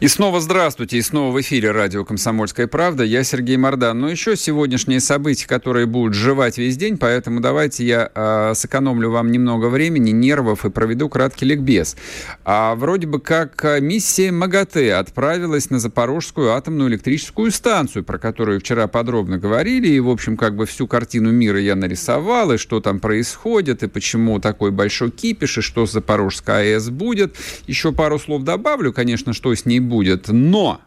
И 0.00 0.08
снова 0.08 0.40
здравствуйте, 0.40 0.96
и 0.96 1.02
снова 1.02 1.30
в 1.30 1.38
эфире 1.42 1.72
радио 1.72 2.06
«Комсомольская 2.06 2.66
правда». 2.66 3.04
Я 3.04 3.22
Сергей 3.22 3.58
Мордан. 3.58 4.00
Но 4.00 4.08
еще 4.08 4.34
сегодняшние 4.34 4.98
события, 4.98 5.46
которые 5.46 5.84
будут 5.84 6.14
жевать 6.14 6.56
весь 6.56 6.78
день, 6.78 6.96
поэтому 6.96 7.40
давайте 7.40 7.84
я 7.84 8.10
э, 8.14 8.54
сэкономлю 8.54 9.10
вам 9.10 9.30
немного 9.30 9.66
времени, 9.66 10.10
нервов 10.10 10.64
и 10.64 10.70
проведу 10.70 11.10
краткий 11.10 11.44
ликбез. 11.44 11.98
А, 12.46 12.76
вроде 12.76 13.08
бы 13.08 13.20
как 13.20 13.62
а, 13.62 13.78
миссия 13.78 14.32
МАГАТЭ 14.32 14.94
отправилась 14.94 15.68
на 15.68 15.78
Запорожскую 15.78 16.54
атомную 16.54 16.88
электрическую 16.88 17.50
станцию, 17.50 18.02
про 18.02 18.16
которую 18.18 18.60
вчера 18.60 18.86
подробно 18.86 19.36
говорили, 19.36 19.88
и, 19.88 20.00
в 20.00 20.08
общем, 20.08 20.38
как 20.38 20.56
бы 20.56 20.64
всю 20.64 20.86
картину 20.86 21.30
мира 21.30 21.60
я 21.60 21.76
нарисовал, 21.76 22.52
и 22.52 22.56
что 22.56 22.80
там 22.80 23.00
происходит, 23.00 23.82
и 23.82 23.86
почему 23.86 24.40
такой 24.40 24.70
большой 24.70 25.10
кипиш, 25.10 25.58
и 25.58 25.60
что 25.60 25.84
с 25.84 25.92
Запорожской 25.92 26.74
АЭС 26.74 26.88
будет. 26.88 27.36
Еще 27.66 27.92
пару 27.92 28.18
слов 28.18 28.44
добавлю, 28.44 28.94
конечно, 28.94 29.34
что 29.34 29.54
с 29.54 29.66
ней 29.66 29.89
будет. 29.90 30.28
Но 30.28 30.80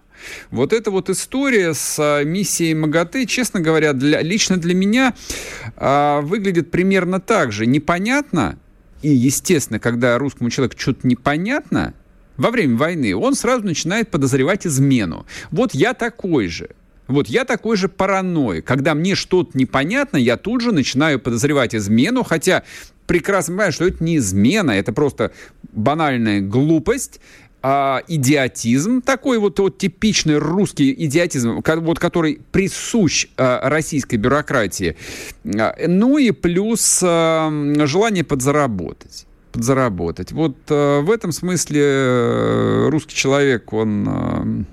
вот 0.50 0.74
эта 0.74 0.90
вот 0.90 1.10
история 1.10 1.74
с 1.74 1.98
а, 2.00 2.24
миссией 2.24 2.74
МАГАТЭ, 2.74 3.26
честно 3.26 3.60
говоря, 3.60 3.94
для, 3.94 4.22
лично 4.22 4.58
для 4.58 4.74
меня 4.74 5.14
а, 5.76 6.22
выглядит 6.22 6.72
примерно 6.72 7.20
так 7.20 7.52
же. 7.52 7.66
Непонятно, 7.68 8.58
и, 9.02 9.10
естественно, 9.10 9.80
когда 9.80 10.18
русскому 10.18 10.50
человеку 10.50 10.80
что-то 10.80 11.06
непонятно, 11.08 11.94
во 12.38 12.50
время 12.50 12.78
войны 12.78 13.16
он 13.16 13.36
сразу 13.36 13.66
начинает 13.66 14.10
подозревать 14.10 14.66
измену. 14.66 15.26
Вот 15.52 15.74
я 15.74 15.94
такой 15.94 16.48
же. 16.48 16.70
Вот 17.08 17.28
я 17.28 17.44
такой 17.44 17.76
же 17.76 17.90
параноик. 17.90 18.66
Когда 18.66 18.96
мне 18.96 19.14
что-то 19.16 19.58
непонятно, 19.58 20.18
я 20.18 20.38
тут 20.38 20.62
же 20.62 20.72
начинаю 20.72 21.20
подозревать 21.20 21.76
измену, 21.76 22.24
хотя 22.24 22.64
прекрасно 23.06 23.54
понимаю, 23.54 23.74
что 23.74 23.86
это 23.86 24.04
не 24.04 24.18
измена, 24.18 24.72
это 24.72 24.94
просто 24.94 25.32
банальная 25.74 26.40
глупость, 26.42 27.20
а, 27.64 28.04
идиотизм, 28.08 29.02
такой 29.02 29.40
вот, 29.40 29.58
вот 29.60 29.78
типичный 29.78 30.38
русский 30.38 30.94
идиотизм, 31.06 31.64
вот, 31.66 31.98
который 31.98 32.42
присущ 32.52 33.28
а, 33.38 33.70
российской 33.70 34.18
бюрократии. 34.18 34.98
А, 35.46 35.74
ну 35.88 36.18
и 36.18 36.32
плюс 36.32 37.02
а, 37.02 37.50
желание 37.86 38.24
подзаработать 38.24 39.26
подзаработать. 39.54 40.32
Вот 40.32 40.58
э, 40.70 41.00
в 41.02 41.12
этом 41.12 41.32
смысле 41.32 41.82
э, 41.84 42.90
русский 42.90 43.16
человек, 43.16 43.72
он, 43.72 44.08
э, 44.10 44.64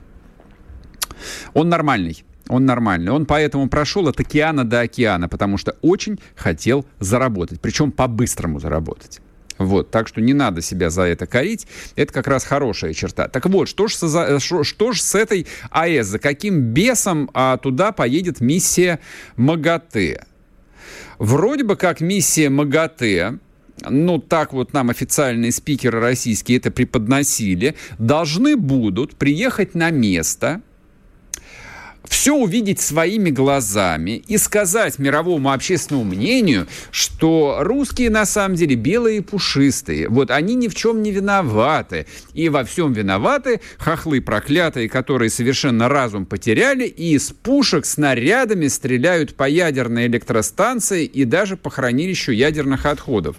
он 1.53 1.69
нормальный. 1.69 2.25
Он 2.49 2.65
нормальный. 2.65 3.13
Он 3.13 3.27
поэтому 3.27 3.69
прошел 3.69 4.09
от 4.09 4.19
океана 4.19 4.65
до 4.65 4.81
океана, 4.81 5.29
потому 5.29 5.59
что 5.59 5.77
очень 5.83 6.19
хотел 6.35 6.87
заработать. 6.99 7.61
Причем 7.61 7.93
по-быстрому 7.93 8.59
заработать. 8.59 9.21
Вот, 9.61 9.91
так 9.91 10.09
что 10.09 10.23
не 10.23 10.33
надо 10.33 10.63
себя 10.63 10.89
за 10.89 11.03
это 11.03 11.27
корить. 11.27 11.67
Это 11.95 12.15
как 12.15 12.27
раз 12.27 12.45
хорошая 12.45 12.95
черта. 12.95 13.29
Так 13.29 13.45
вот, 13.45 13.69
что 13.69 13.89
же 13.89 13.97
за, 13.99 14.41
что, 14.41 14.65
что 14.65 14.95
с 14.95 15.15
этой 15.15 15.47
АЭС? 15.71 16.07
За 16.07 16.19
каким 16.19 16.61
бесом 16.61 17.31
а, 17.35 17.59
туда 17.59 17.93
поедет 17.93 18.41
миссия 18.41 19.01
МАГАТЭ? 19.37 20.25
Вроде 21.19 21.65
бы 21.65 21.77
как 21.77 22.01
миссия 22.01 22.49
МАГАТЭ 22.49 23.39
ну, 23.89 24.19
так 24.19 24.53
вот 24.53 24.73
нам 24.73 24.91
официальные 24.91 25.53
спикеры 25.53 26.01
российские 26.01 26.59
это 26.59 26.71
преподносили, 26.71 27.77
должны 27.99 28.57
будут 28.57 29.17
приехать 29.17 29.75
на 29.75 29.91
место, 29.91 30.61
все 32.11 32.35
увидеть 32.35 32.81
своими 32.81 33.31
глазами 33.31 34.23
и 34.27 34.37
сказать 34.37 34.99
мировому 34.99 35.53
общественному 35.53 36.05
мнению, 36.05 36.67
что 36.91 37.59
русские 37.61 38.11
на 38.11 38.27
самом 38.27 38.57
деле 38.57 38.75
белые 38.75 39.19
и 39.19 39.21
пушистые. 39.23 40.09
Вот 40.09 40.31
они 40.31 40.57
ни 40.57 40.69
в 40.69 40.75
чем 40.75 41.03
не 41.03 41.13
виноваты. 41.13 42.07
И 42.35 42.49
во 42.49 42.65
всем 42.65 42.93
виноваты 42.93 43.61
хохлы 43.79 44.21
проклятые, 44.21 44.89
которые 44.89 45.31
совершенно 45.31 45.89
разум 45.89 46.27
потеряли 46.27 46.85
и 46.85 47.15
из 47.15 47.31
пушек 47.31 47.87
снарядами 47.87 48.67
стреляют 48.67 49.37
по 49.37 49.49
ядерной 49.49 50.09
электростанции 50.09 51.07
и 51.07 51.25
даже 51.25 51.57
по 51.57 51.71
хранилищу 51.71 52.33
ядерных 52.33 52.87
отходов 52.87 53.37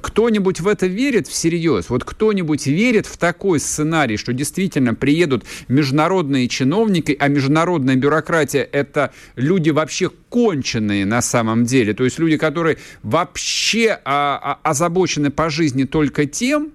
кто-нибудь 0.00 0.60
в 0.60 0.68
это 0.68 0.86
верит 0.86 1.26
всерьез? 1.26 1.90
Вот 1.90 2.04
кто-нибудь 2.04 2.66
верит 2.66 3.06
в 3.06 3.16
такой 3.16 3.60
сценарий, 3.60 4.16
что 4.16 4.32
действительно 4.32 4.94
приедут 4.94 5.44
международные 5.68 6.48
чиновники, 6.48 7.16
а 7.18 7.28
международная 7.28 7.96
бюрократия— 7.96 8.62
это 8.72 9.12
люди 9.36 9.70
вообще 9.70 10.10
конченые 10.28 11.04
на 11.04 11.20
самом 11.22 11.64
деле, 11.64 11.94
то 11.94 12.04
есть 12.04 12.18
люди, 12.18 12.36
которые 12.36 12.78
вообще 13.02 13.98
а, 14.04 14.58
а, 14.64 14.70
озабочены 14.70 15.30
по 15.30 15.50
жизни 15.50 15.84
только 15.84 16.26
тем, 16.26 16.72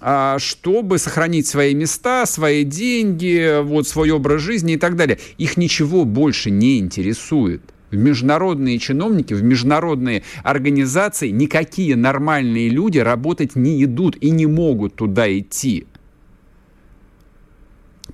а, 0.00 0.38
чтобы 0.38 0.98
сохранить 0.98 1.46
свои 1.46 1.74
места, 1.74 2.26
свои 2.26 2.64
деньги, 2.64 3.62
вот 3.62 3.88
свой 3.88 4.10
образ 4.10 4.42
жизни 4.42 4.74
и 4.74 4.76
так 4.76 4.96
далее. 4.96 5.18
Их 5.38 5.56
ничего 5.56 6.04
больше 6.04 6.50
не 6.50 6.78
интересует 6.78 7.62
в 7.96 7.98
международные 7.98 8.78
чиновники, 8.78 9.34
в 9.34 9.42
международные 9.42 10.22
организации 10.44 11.30
никакие 11.30 11.96
нормальные 11.96 12.68
люди 12.68 12.98
работать 12.98 13.56
не 13.56 13.82
идут 13.82 14.16
и 14.16 14.30
не 14.30 14.46
могут 14.46 14.94
туда 14.96 15.26
идти. 15.36 15.86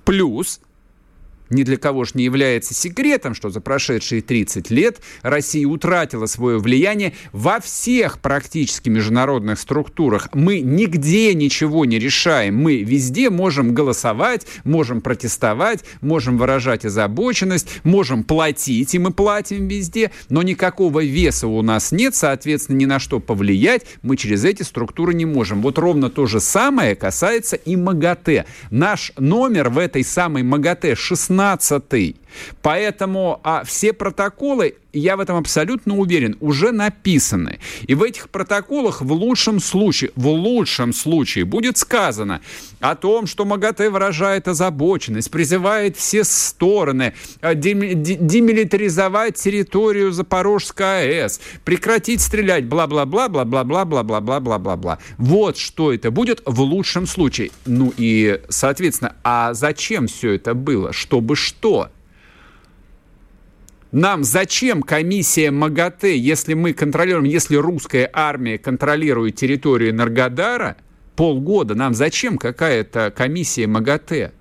Плюс 0.05 0.59
ни 1.53 1.63
для 1.63 1.77
кого 1.77 2.03
же 2.03 2.11
не 2.15 2.23
является 2.23 2.73
секретом, 2.73 3.33
что 3.33 3.49
за 3.49 3.61
прошедшие 3.61 4.21
30 4.21 4.69
лет 4.71 4.99
Россия 5.21 5.67
утратила 5.67 6.25
свое 6.25 6.57
влияние 6.59 7.13
во 7.31 7.59
всех 7.59 8.19
практически 8.19 8.89
международных 8.89 9.59
структурах. 9.59 10.29
Мы 10.33 10.61
нигде 10.61 11.33
ничего 11.33 11.85
не 11.85 11.99
решаем. 11.99 12.55
Мы 12.55 12.83
везде 12.83 13.29
можем 13.29 13.73
голосовать, 13.73 14.45
можем 14.63 15.01
протестовать, 15.01 15.83
можем 16.01 16.37
выражать 16.37 16.85
озабоченность, 16.85 17.67
можем 17.83 18.23
платить, 18.23 18.95
и 18.95 18.99
мы 18.99 19.11
платим 19.11 19.67
везде, 19.67 20.11
но 20.29 20.41
никакого 20.41 21.03
веса 21.03 21.47
у 21.47 21.61
нас 21.61 21.91
нет, 21.91 22.15
соответственно, 22.15 22.77
ни 22.77 22.85
на 22.85 22.99
что 22.99 23.19
повлиять 23.19 23.85
мы 24.01 24.17
через 24.17 24.43
эти 24.45 24.63
структуры 24.63 25.13
не 25.13 25.25
можем. 25.25 25.61
Вот 25.61 25.77
ровно 25.77 26.09
то 26.09 26.25
же 26.25 26.39
самое 26.39 26.95
касается 26.95 27.55
и 27.55 27.75
МАГАТЭ. 27.75 28.45
Наш 28.71 29.13
номер 29.17 29.69
в 29.69 29.77
этой 29.77 30.03
самой 30.03 30.43
МАГАТЭ 30.43 30.95
16 30.95 31.29
15. 31.43 32.15
Поэтому 32.61 33.39
а, 33.43 33.63
все 33.63 33.93
протоколы, 33.93 34.75
я 34.91 35.17
в 35.17 35.19
этом 35.19 35.37
абсолютно 35.37 35.97
уверен, 35.97 36.37
уже 36.39 36.71
написаны. 36.71 37.59
И 37.87 37.95
в 37.95 38.03
этих 38.03 38.29
протоколах 38.29 39.01
в 39.01 39.11
лучшем 39.11 39.59
случае, 39.59 40.11
в 40.15 40.27
лучшем 40.27 40.93
случае 40.93 41.45
будет 41.45 41.77
сказано 41.77 42.41
о 42.79 42.95
том, 42.95 43.27
что 43.27 43.45
МАГАТЭ 43.45 43.89
выражает 43.89 44.47
озабоченность, 44.47 45.31
призывает 45.31 45.97
все 45.97 46.23
стороны 46.23 47.13
а, 47.41 47.55
демилитаризовать 47.55 49.35
территорию 49.35 50.11
Запорожской 50.11 51.23
АЭС, 51.23 51.41
прекратить 51.63 52.21
стрелять, 52.21 52.65
бла-бла-бла, 52.65 53.27
бла-бла-бла, 53.29 53.85
бла-бла-бла, 53.85 54.39
бла-бла-бла. 54.39 54.99
Вот 55.17 55.57
что 55.57 55.93
это 55.93 56.11
будет 56.11 56.41
в 56.45 56.61
лучшем 56.61 57.07
случае. 57.07 57.51
Ну 57.65 57.93
и, 57.97 58.41
соответственно, 58.49 59.15
а 59.23 59.53
зачем 59.53 60.07
все 60.07 60.33
это 60.33 60.53
было? 60.53 60.93
Чтобы 60.93 61.32
что? 61.35 61.89
Нам 63.91 64.23
зачем 64.23 64.81
комиссия 64.81 65.51
МАГАТЭ, 65.51 66.17
если 66.17 66.55
мы 66.55 66.73
контролируем, 66.73 67.25
если 67.25 67.57
русская 67.57 68.09
армия 68.11 68.57
контролирует 68.57 69.35
территорию 69.35 69.91
Энергодара 69.91 70.77
полгода, 71.15 71.75
нам 71.75 71.93
зачем 71.93 72.39
какая-то 72.39 73.13
комиссия 73.15 73.67
МАГАТЭ? 73.67 74.31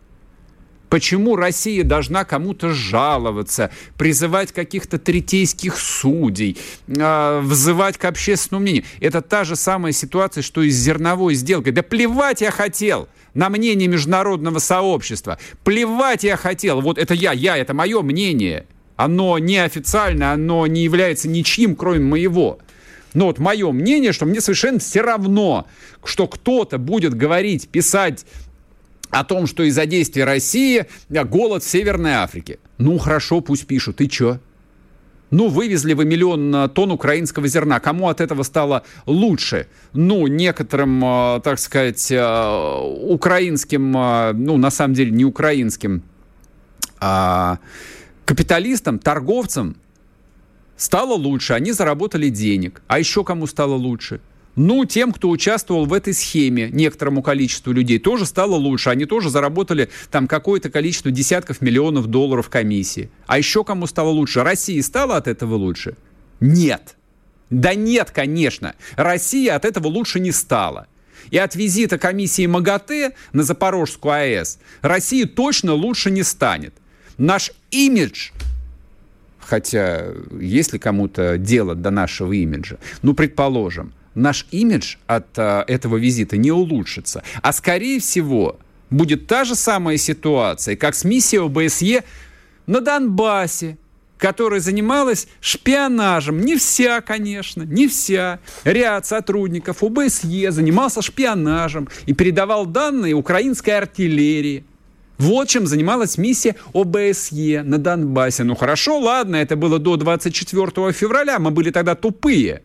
Почему 0.92 1.36
Россия 1.36 1.84
должна 1.84 2.24
кому-то 2.24 2.74
жаловаться, 2.74 3.70
призывать 3.96 4.52
каких-то 4.52 4.98
третейских 4.98 5.78
судей, 5.78 6.58
э, 6.86 7.40
взывать 7.40 7.96
к 7.96 8.04
общественному 8.04 8.62
мнению? 8.62 8.84
Это 9.00 9.22
та 9.22 9.44
же 9.44 9.56
самая 9.56 9.92
ситуация, 9.92 10.42
что 10.42 10.62
и 10.62 10.68
с 10.70 10.76
зерновой 10.76 11.34
сделкой. 11.34 11.72
Да 11.72 11.82
плевать 11.82 12.42
я 12.42 12.50
хотел 12.50 13.08
на 13.34 13.48
мнение 13.48 13.88
международного 13.88 14.58
сообщества. 14.58 15.38
Плевать 15.64 16.24
я 16.24 16.36
хотел. 16.36 16.80
Вот 16.80 16.98
это 16.98 17.14
я, 17.14 17.32
я, 17.32 17.56
это 17.56 17.74
мое 17.74 18.02
мнение 18.02 18.66
оно 18.96 19.38
неофициально, 19.38 20.32
оно 20.32 20.66
не 20.66 20.82
является 20.82 21.28
ничьим, 21.28 21.74
кроме 21.76 22.00
моего. 22.00 22.58
Но 23.14 23.26
вот 23.26 23.38
мое 23.38 23.70
мнение, 23.72 24.12
что 24.12 24.26
мне 24.26 24.40
совершенно 24.40 24.78
все 24.78 25.02
равно, 25.02 25.66
что 26.04 26.26
кто-то 26.26 26.78
будет 26.78 27.14
говорить, 27.14 27.68
писать 27.68 28.24
о 29.10 29.24
том, 29.24 29.46
что 29.46 29.64
из-за 29.64 29.86
действий 29.86 30.24
России 30.24 30.86
голод 31.08 31.62
в 31.62 31.68
Северной 31.68 32.12
Африке. 32.12 32.58
Ну, 32.78 32.96
хорошо, 32.98 33.40
пусть 33.40 33.66
пишут. 33.66 34.00
И 34.00 34.08
чё? 34.08 34.38
Ну, 35.32 35.48
вывезли 35.48 35.94
вы 35.94 36.04
миллион 36.04 36.70
тонн 36.74 36.90
украинского 36.92 37.48
зерна. 37.48 37.80
Кому 37.80 38.08
от 38.08 38.20
этого 38.20 38.42
стало 38.42 38.84
лучше? 39.06 39.66
Ну, 39.94 40.26
некоторым, 40.26 41.02
э, 41.02 41.40
так 41.42 41.58
сказать, 41.58 42.12
э, 42.12 42.78
украинским, 43.08 43.96
э, 43.96 44.32
ну, 44.34 44.58
на 44.58 44.70
самом 44.70 44.92
деле, 44.92 45.10
не 45.10 45.24
украинским, 45.24 46.02
а 47.00 47.58
капиталистам, 48.26 48.98
торговцам 48.98 49.76
стало 50.76 51.14
лучше, 51.14 51.54
они 51.54 51.72
заработали 51.72 52.28
денег. 52.28 52.82
А 52.86 52.98
еще 52.98 53.24
кому 53.24 53.46
стало 53.46 53.74
лучше? 53.74 54.20
Ну, 54.54 54.84
тем, 54.84 55.12
кто 55.12 55.30
участвовал 55.30 55.86
в 55.86 55.92
этой 55.94 56.12
схеме, 56.12 56.68
некоторому 56.70 57.22
количеству 57.22 57.72
людей, 57.72 57.98
тоже 57.98 58.26
стало 58.26 58.54
лучше. 58.54 58.90
Они 58.90 59.06
тоже 59.06 59.30
заработали 59.30 59.88
там 60.10 60.28
какое-то 60.28 60.70
количество 60.70 61.10
десятков 61.10 61.62
миллионов 61.62 62.06
долларов 62.06 62.50
комиссии. 62.50 63.10
А 63.26 63.38
еще 63.38 63.64
кому 63.64 63.86
стало 63.86 64.10
лучше? 64.10 64.42
России 64.42 64.80
стало 64.80 65.16
от 65.16 65.26
этого 65.26 65.54
лучше? 65.54 65.96
Нет. 66.40 66.96
Да 67.48 67.74
нет, 67.74 68.10
конечно. 68.10 68.74
Россия 68.96 69.56
от 69.56 69.64
этого 69.64 69.88
лучше 69.88 70.20
не 70.20 70.32
стала. 70.32 70.86
И 71.30 71.38
от 71.38 71.54
визита 71.54 71.98
комиссии 71.98 72.46
МАГАТЭ 72.46 73.12
на 73.32 73.44
Запорожскую 73.44 74.12
АЭС 74.12 74.58
России 74.82 75.24
точно 75.24 75.72
лучше 75.72 76.10
не 76.10 76.24
станет. 76.24 76.74
Наш 77.16 77.52
имидж 77.70 78.32
хотя 79.52 80.06
есть 80.40 80.72
ли 80.72 80.78
кому-то 80.78 81.36
дело 81.36 81.74
до 81.74 81.90
нашего 81.90 82.32
имиджа, 82.32 82.78
ну, 83.02 83.12
предположим, 83.12 83.92
наш 84.14 84.46
имидж 84.50 84.96
от 85.06 85.26
а, 85.38 85.64
этого 85.66 85.96
визита 85.96 86.36
не 86.36 86.50
улучшится. 86.50 87.22
А 87.42 87.52
скорее 87.52 88.00
всего, 88.00 88.58
будет 88.90 89.26
та 89.26 89.44
же 89.44 89.54
самая 89.54 89.96
ситуация, 89.96 90.76
как 90.76 90.94
с 90.94 91.04
миссией 91.04 91.42
ОБСЕ 91.44 92.04
на 92.66 92.80
Донбассе, 92.80 93.76
которая 94.18 94.60
занималась 94.60 95.26
шпионажем. 95.40 96.40
Не 96.40 96.56
вся, 96.56 97.00
конечно, 97.00 97.64
не 97.64 97.88
вся. 97.88 98.38
Ряд 98.62 99.04
сотрудников 99.04 99.82
ОБСЕ 99.82 100.52
занимался 100.52 101.02
шпионажем 101.02 101.88
и 102.06 102.12
передавал 102.12 102.66
данные 102.66 103.14
украинской 103.14 103.70
артиллерии. 103.70 104.64
Вот 105.18 105.48
чем 105.48 105.66
занималась 105.66 106.18
миссия 106.18 106.54
ОБСЕ 106.72 107.62
на 107.64 107.78
Донбассе. 107.78 108.44
Ну 108.44 108.54
хорошо, 108.54 108.98
ладно, 108.98 109.36
это 109.36 109.56
было 109.56 109.78
до 109.78 109.96
24 109.96 110.92
февраля, 110.92 111.38
мы 111.38 111.50
были 111.50 111.70
тогда 111.70 111.94
тупые. 111.94 112.62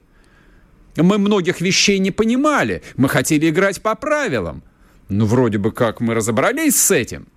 Мы 0.98 1.18
многих 1.20 1.62
вещей 1.62 2.00
не 2.00 2.12
понимали, 2.12 2.82
мы 2.96 3.08
хотели 3.08 3.50
играть 3.50 3.82
по 3.82 3.96
правилам. 3.96 4.64
Ну, 5.10 5.26
вроде 5.26 5.58
бы 5.58 5.72
как 5.72 6.02
мы 6.02 6.16
разобрались 6.16 6.76
с 6.76 6.92
этим. 6.92 7.28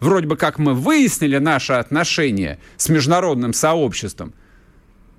Вроде 0.00 0.26
бы 0.26 0.36
как 0.36 0.58
мы 0.58 0.74
выяснили 0.74 1.38
наши 1.38 1.74
отношения 1.74 2.58
с 2.76 2.88
международным 2.88 3.52
сообществом. 3.52 4.32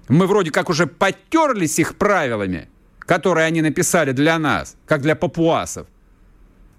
Мы 0.09 0.27
вроде 0.27 0.51
как 0.51 0.69
уже 0.69 0.87
подтерлись 0.87 1.79
их 1.79 1.95
правилами, 1.95 2.67
которые 2.99 3.45
они 3.45 3.61
написали 3.61 4.11
для 4.11 4.37
нас, 4.39 4.75
как 4.85 5.01
для 5.01 5.15
папуасов. 5.15 5.87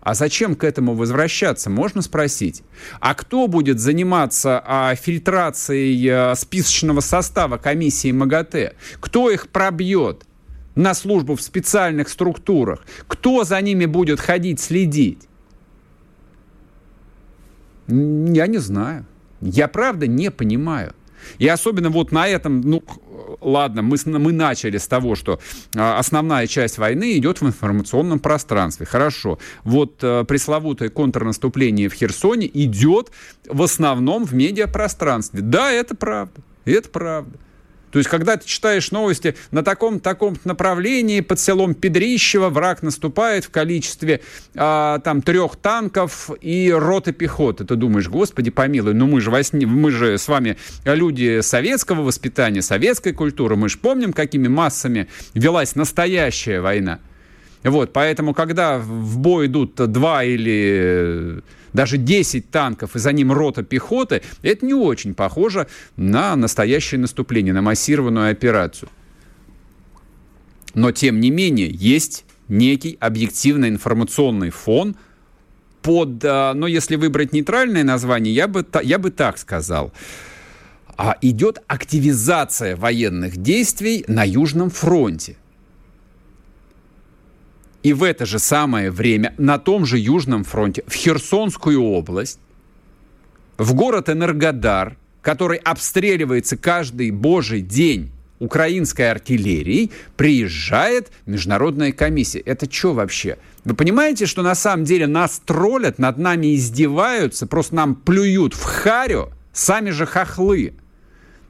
А 0.00 0.12
зачем 0.12 0.54
к 0.54 0.64
этому 0.64 0.94
возвращаться, 0.94 1.70
можно 1.70 2.02
спросить. 2.02 2.62
А 3.00 3.14
кто 3.14 3.48
будет 3.48 3.80
заниматься 3.80 4.62
а, 4.62 4.94
фильтрацией 4.96 6.06
а, 6.10 6.34
списочного 6.34 7.00
состава 7.00 7.56
комиссии 7.56 8.12
МАГАТЭ? 8.12 8.74
Кто 9.00 9.30
их 9.30 9.48
пробьет 9.48 10.26
на 10.74 10.94
службу 10.94 11.34
в 11.34 11.42
специальных 11.42 12.08
структурах? 12.08 12.84
Кто 13.06 13.44
за 13.44 13.60
ними 13.60 13.86
будет 13.86 14.20
ходить, 14.20 14.60
следить? 14.60 15.28
Я 17.88 18.46
не 18.46 18.58
знаю. 18.58 19.04
Я 19.40 19.68
правда 19.68 20.06
не 20.06 20.30
понимаю. 20.30 20.94
И 21.38 21.48
особенно 21.48 21.90
вот 21.90 22.12
на 22.12 22.26
этом, 22.28 22.60
ну, 22.60 22.82
ладно, 23.40 23.82
мы, 23.82 23.96
мы 24.04 24.32
начали 24.32 24.78
с 24.78 24.86
того, 24.86 25.14
что 25.14 25.40
а, 25.76 25.98
основная 25.98 26.46
часть 26.46 26.78
войны 26.78 27.16
идет 27.16 27.40
в 27.40 27.46
информационном 27.46 28.18
пространстве. 28.18 28.86
Хорошо. 28.86 29.38
Вот 29.64 29.96
а, 30.02 30.24
пресловутое 30.24 30.90
контрнаступление 30.90 31.88
в 31.88 31.94
Херсоне 31.94 32.50
идет 32.52 33.10
в 33.48 33.62
основном 33.62 34.24
в 34.24 34.34
медиапространстве. 34.34 35.40
Да, 35.40 35.70
это 35.70 35.94
правда. 35.94 36.40
Это 36.64 36.88
правда. 36.88 37.38
То 37.94 37.98
есть, 37.98 38.10
когда 38.10 38.36
ты 38.36 38.44
читаешь 38.44 38.90
новости 38.90 39.36
на 39.52 39.62
таком-таком 39.62 40.36
направлении 40.42 41.20
под 41.20 41.38
селом 41.38 41.74
Педрищево 41.74 42.48
враг 42.48 42.82
наступает 42.82 43.44
в 43.44 43.50
количестве 43.50 44.20
а, 44.56 44.98
там 44.98 45.22
трех 45.22 45.54
танков 45.54 46.28
и 46.40 46.72
роты 46.72 47.12
пехоты, 47.12 47.64
ты 47.64 47.76
думаешь, 47.76 48.08
господи 48.08 48.50
помилуй, 48.50 48.94
ну 48.94 49.06
мы 49.06 49.20
же, 49.20 49.30
во 49.30 49.44
сне, 49.44 49.64
мы 49.64 49.92
же 49.92 50.18
с 50.18 50.26
вами 50.26 50.56
люди 50.84 51.40
советского 51.40 52.02
воспитания, 52.02 52.62
советской 52.62 53.12
культуры, 53.12 53.54
мы 53.54 53.68
же 53.68 53.78
помним, 53.78 54.12
какими 54.12 54.48
массами 54.48 55.06
велась 55.34 55.76
настоящая 55.76 56.60
война. 56.60 56.98
Вот, 57.62 57.92
поэтому, 57.92 58.34
когда 58.34 58.78
в 58.80 59.18
бой 59.18 59.46
идут 59.46 59.76
два 59.76 60.24
или 60.24 61.44
даже 61.74 61.98
10 61.98 62.50
танков 62.50 62.96
и 62.96 62.98
за 62.98 63.12
ним 63.12 63.32
рота 63.32 63.62
пехоты, 63.62 64.22
это 64.40 64.64
не 64.64 64.72
очень 64.72 65.12
похоже 65.12 65.66
на 65.96 66.34
настоящее 66.36 67.00
наступление, 67.00 67.52
на 67.52 67.60
массированную 67.60 68.30
операцию. 68.30 68.88
Но, 70.72 70.92
тем 70.92 71.20
не 71.20 71.30
менее, 71.30 71.68
есть 71.68 72.24
некий 72.48 72.96
объективный 73.00 73.68
информационный 73.68 74.50
фон 74.50 74.96
под, 75.82 76.24
а, 76.24 76.54
но 76.54 76.66
если 76.66 76.96
выбрать 76.96 77.32
нейтральное 77.32 77.84
название, 77.84 78.32
я 78.32 78.48
бы, 78.48 78.64
я 78.82 78.98
бы 78.98 79.10
так 79.10 79.36
сказал. 79.36 79.92
А 80.96 81.16
идет 81.20 81.58
активизация 81.66 82.76
военных 82.76 83.36
действий 83.36 84.04
на 84.06 84.24
Южном 84.24 84.70
фронте. 84.70 85.36
И 87.84 87.92
в 87.92 88.02
это 88.02 88.24
же 88.24 88.38
самое 88.38 88.90
время 88.90 89.34
на 89.36 89.58
том 89.58 89.84
же 89.84 89.98
Южном 89.98 90.42
фронте, 90.42 90.82
в 90.86 90.94
Херсонскую 90.94 91.82
область, 91.82 92.40
в 93.58 93.74
город 93.74 94.08
Энергодар, 94.08 94.96
который 95.20 95.58
обстреливается 95.58 96.56
каждый 96.56 97.10
божий 97.10 97.60
день 97.60 98.10
украинской 98.38 99.10
артиллерией, 99.10 99.92
приезжает 100.16 101.12
международная 101.26 101.92
комиссия. 101.92 102.40
Это 102.40 102.72
что 102.72 102.94
вообще? 102.94 103.36
Вы 103.66 103.74
понимаете, 103.74 104.24
что 104.24 104.42
на 104.42 104.54
самом 104.54 104.84
деле 104.86 105.06
нас 105.06 105.42
троллят, 105.44 105.98
над 105.98 106.16
нами 106.16 106.54
издеваются, 106.54 107.46
просто 107.46 107.74
нам 107.74 107.94
плюют 107.94 108.54
в 108.54 108.62
харю 108.62 109.30
сами 109.52 109.90
же 109.90 110.06
хохлы. 110.06 110.72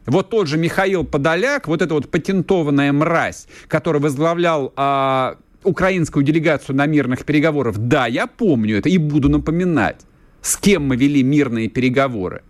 Вот 0.04 0.30
тот 0.30 0.48
же 0.48 0.58
Михаил 0.58 1.04
Подоляк, 1.04 1.68
вот 1.68 1.80
эта 1.80 1.94
вот 1.94 2.10
патентованная 2.10 2.92
мразь, 2.92 3.46
который 3.68 4.00
возглавлял 4.00 4.72
а, 4.76 5.36
украинскую 5.64 6.24
делегацию 6.24 6.76
на 6.76 6.86
мирных 6.86 7.24
переговорах. 7.24 7.76
Да, 7.78 8.06
я 8.06 8.26
помню 8.26 8.78
это 8.78 8.88
и 8.88 8.98
буду 8.98 9.28
напоминать, 9.28 10.00
с 10.42 10.56
кем 10.56 10.86
мы 10.86 10.96
вели 10.96 11.22
мирные 11.22 11.68
переговоры. 11.68 12.42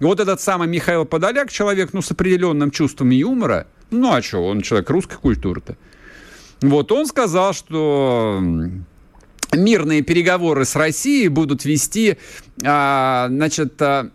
вот 0.00 0.20
этот 0.20 0.40
самый 0.40 0.68
Михаил 0.68 1.04
Подоляк, 1.04 1.50
человек, 1.50 1.92
ну, 1.92 2.02
с 2.02 2.10
определенным 2.10 2.70
чувством 2.70 3.10
юмора, 3.10 3.66
ну, 3.90 4.12
а 4.12 4.22
что, 4.22 4.44
он 4.44 4.60
человек 4.60 4.90
русской 4.90 5.16
культуры-то. 5.16 5.76
Вот 6.60 6.92
он 6.92 7.06
сказал, 7.06 7.52
что 7.52 8.42
мирные 9.52 10.02
переговоры 10.02 10.64
с 10.64 10.76
Россией 10.76 11.28
будут 11.28 11.64
вести, 11.64 12.18
а, 12.64 13.26
значит, 13.28 13.80
а, 13.80 14.10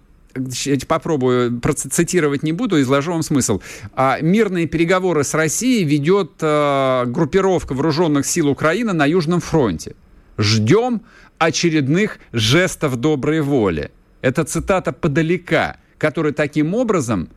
попробую 0.88 1.59
процитировать 1.59 2.43
не 2.43 2.51
буду, 2.51 2.80
изложу 2.82 3.11
вам 3.11 3.23
смысл. 3.23 3.61
А, 3.93 4.19
мирные 4.21 4.67
переговоры 4.67 5.23
с 5.23 5.34
Россией 5.34 5.84
ведет 5.84 6.32
а, 6.41 7.05
группировка 7.05 7.73
вооруженных 7.73 8.25
сил 8.25 8.49
Украины 8.49 8.93
на 8.93 9.05
Южном 9.05 9.39
фронте. 9.39 9.95
Ждем 10.38 11.01
очередных 11.38 12.19
жестов 12.32 12.97
доброй 12.97 13.41
воли. 13.41 13.91
Это 14.21 14.43
цитата 14.43 14.91
подалека, 14.91 15.77
который 15.97 16.34
таким 16.34 16.73
образом, 16.73 17.30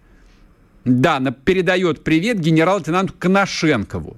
да, 0.85 1.21
передает 1.45 2.03
привет 2.03 2.41
генерал-лейтенанту 2.41 3.15
Коношенкову. 3.19 4.17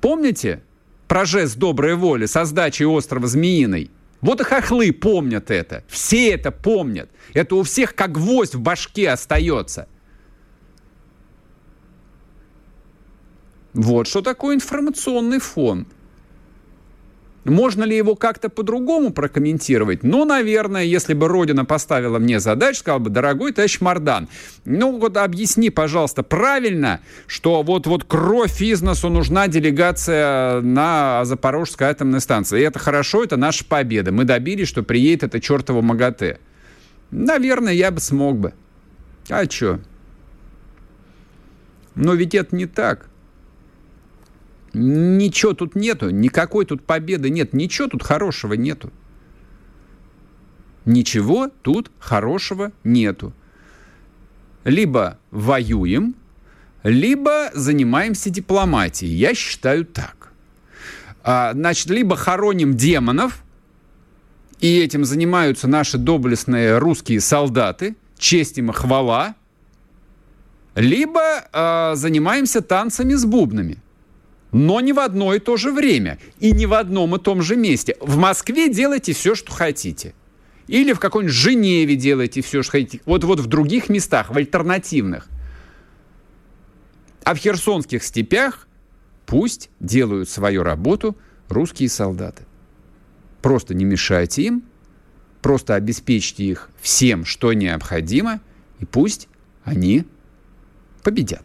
Помните 0.00 0.62
про 1.08 1.24
жест 1.24 1.56
доброй 1.56 1.94
воли 1.94 2.26
со 2.26 2.44
сдачей 2.44 2.84
острова 2.86 3.26
Змеиной? 3.26 3.90
Вот 4.24 4.40
и 4.40 4.44
хохлы 4.44 4.90
помнят 4.90 5.50
это. 5.50 5.84
Все 5.86 6.30
это 6.30 6.50
помнят. 6.50 7.10
Это 7.34 7.56
у 7.56 7.62
всех 7.62 7.94
как 7.94 8.12
гвоздь 8.12 8.54
в 8.54 8.60
башке 8.60 9.10
остается. 9.10 9.86
Вот 13.74 14.06
что 14.06 14.22
такое 14.22 14.54
информационный 14.54 15.40
фон. 15.40 15.86
Можно 17.44 17.84
ли 17.84 17.94
его 17.96 18.16
как-то 18.16 18.48
по-другому 18.48 19.12
прокомментировать? 19.12 20.02
Ну, 20.02 20.24
наверное, 20.24 20.84
если 20.84 21.12
бы 21.12 21.28
Родина 21.28 21.66
поставила 21.66 22.18
мне 22.18 22.40
задачу, 22.40 22.80
сказала 22.80 23.00
бы, 23.00 23.10
дорогой 23.10 23.52
товарищ 23.52 23.80
Мардан, 23.80 24.28
ну 24.64 24.98
вот 24.98 25.16
объясни, 25.18 25.68
пожалуйста, 25.68 26.22
правильно, 26.22 27.00
что 27.26 27.62
вот, 27.62 27.86
вот 27.86 28.04
кровь 28.04 28.62
износу 28.62 29.10
нужна 29.10 29.46
делегация 29.46 30.62
на 30.62 31.24
Запорожской 31.26 31.88
атомной 31.88 32.20
станции. 32.20 32.60
И 32.60 32.64
это 32.64 32.78
хорошо, 32.78 33.22
это 33.24 33.36
наша 33.36 33.64
победа. 33.64 34.10
Мы 34.10 34.24
добились, 34.24 34.68
что 34.68 34.82
приедет 34.82 35.24
это 35.24 35.40
чертово 35.40 35.82
МАГАТЭ. 35.82 36.38
Наверное, 37.10 37.74
я 37.74 37.90
бы 37.90 38.00
смог 38.00 38.38
бы. 38.38 38.54
А 39.28 39.44
что? 39.48 39.80
Но 41.94 42.14
ведь 42.14 42.34
это 42.34 42.56
не 42.56 42.66
так. 42.66 43.08
Ничего 44.74 45.54
тут 45.54 45.76
нету, 45.76 46.10
никакой 46.10 46.66
тут 46.66 46.84
победы 46.84 47.30
нет, 47.30 47.52
ничего 47.52 47.88
тут 47.88 48.02
хорошего 48.02 48.54
нету. 48.54 48.92
Ничего 50.84 51.48
тут 51.62 51.90
хорошего 51.98 52.72
нету. 52.82 53.32
Либо 54.64 55.18
воюем, 55.30 56.14
либо 56.82 57.50
занимаемся 57.54 58.30
дипломатией. 58.30 59.14
Я 59.14 59.34
считаю 59.34 59.84
так. 59.84 60.32
А, 61.22 61.52
значит, 61.52 61.88
либо 61.88 62.16
хороним 62.16 62.76
демонов, 62.76 63.42
и 64.60 64.78
этим 64.80 65.04
занимаются 65.04 65.68
наши 65.68 65.98
доблестные 65.98 66.78
русские 66.78 67.20
солдаты, 67.20 67.96
честь 68.18 68.58
им 68.58 68.70
и 68.70 68.72
хвала, 68.72 69.34
либо 70.74 71.20
э, 71.52 71.92
занимаемся 71.96 72.60
танцами 72.60 73.14
с 73.14 73.24
бубнами. 73.24 73.78
Но 74.54 74.78
не 74.78 74.92
в 74.92 75.00
одно 75.00 75.34
и 75.34 75.40
то 75.40 75.56
же 75.56 75.72
время. 75.72 76.20
И 76.38 76.52
не 76.52 76.66
в 76.66 76.74
одном 76.74 77.16
и 77.16 77.18
том 77.18 77.42
же 77.42 77.56
месте. 77.56 77.96
В 78.00 78.16
Москве 78.18 78.72
делайте 78.72 79.12
все, 79.12 79.34
что 79.34 79.50
хотите. 79.50 80.14
Или 80.68 80.92
в 80.92 81.00
какой-нибудь 81.00 81.34
Женеве 81.34 81.96
делайте 81.96 82.40
все, 82.40 82.62
что 82.62 82.70
хотите. 82.70 83.00
Вот, 83.04 83.24
вот 83.24 83.40
в 83.40 83.46
других 83.46 83.88
местах, 83.88 84.30
в 84.30 84.36
альтернативных. 84.36 85.26
А 87.24 87.34
в 87.34 87.38
херсонских 87.38 88.04
степях 88.04 88.68
пусть 89.26 89.70
делают 89.80 90.28
свою 90.28 90.62
работу 90.62 91.16
русские 91.48 91.88
солдаты. 91.88 92.44
Просто 93.42 93.74
не 93.74 93.84
мешайте 93.84 94.42
им, 94.42 94.62
просто 95.42 95.74
обеспечьте 95.74 96.44
их 96.44 96.70
всем, 96.80 97.24
что 97.24 97.52
необходимо, 97.52 98.40
и 98.78 98.84
пусть 98.84 99.26
они 99.64 100.04
победят. 101.02 101.44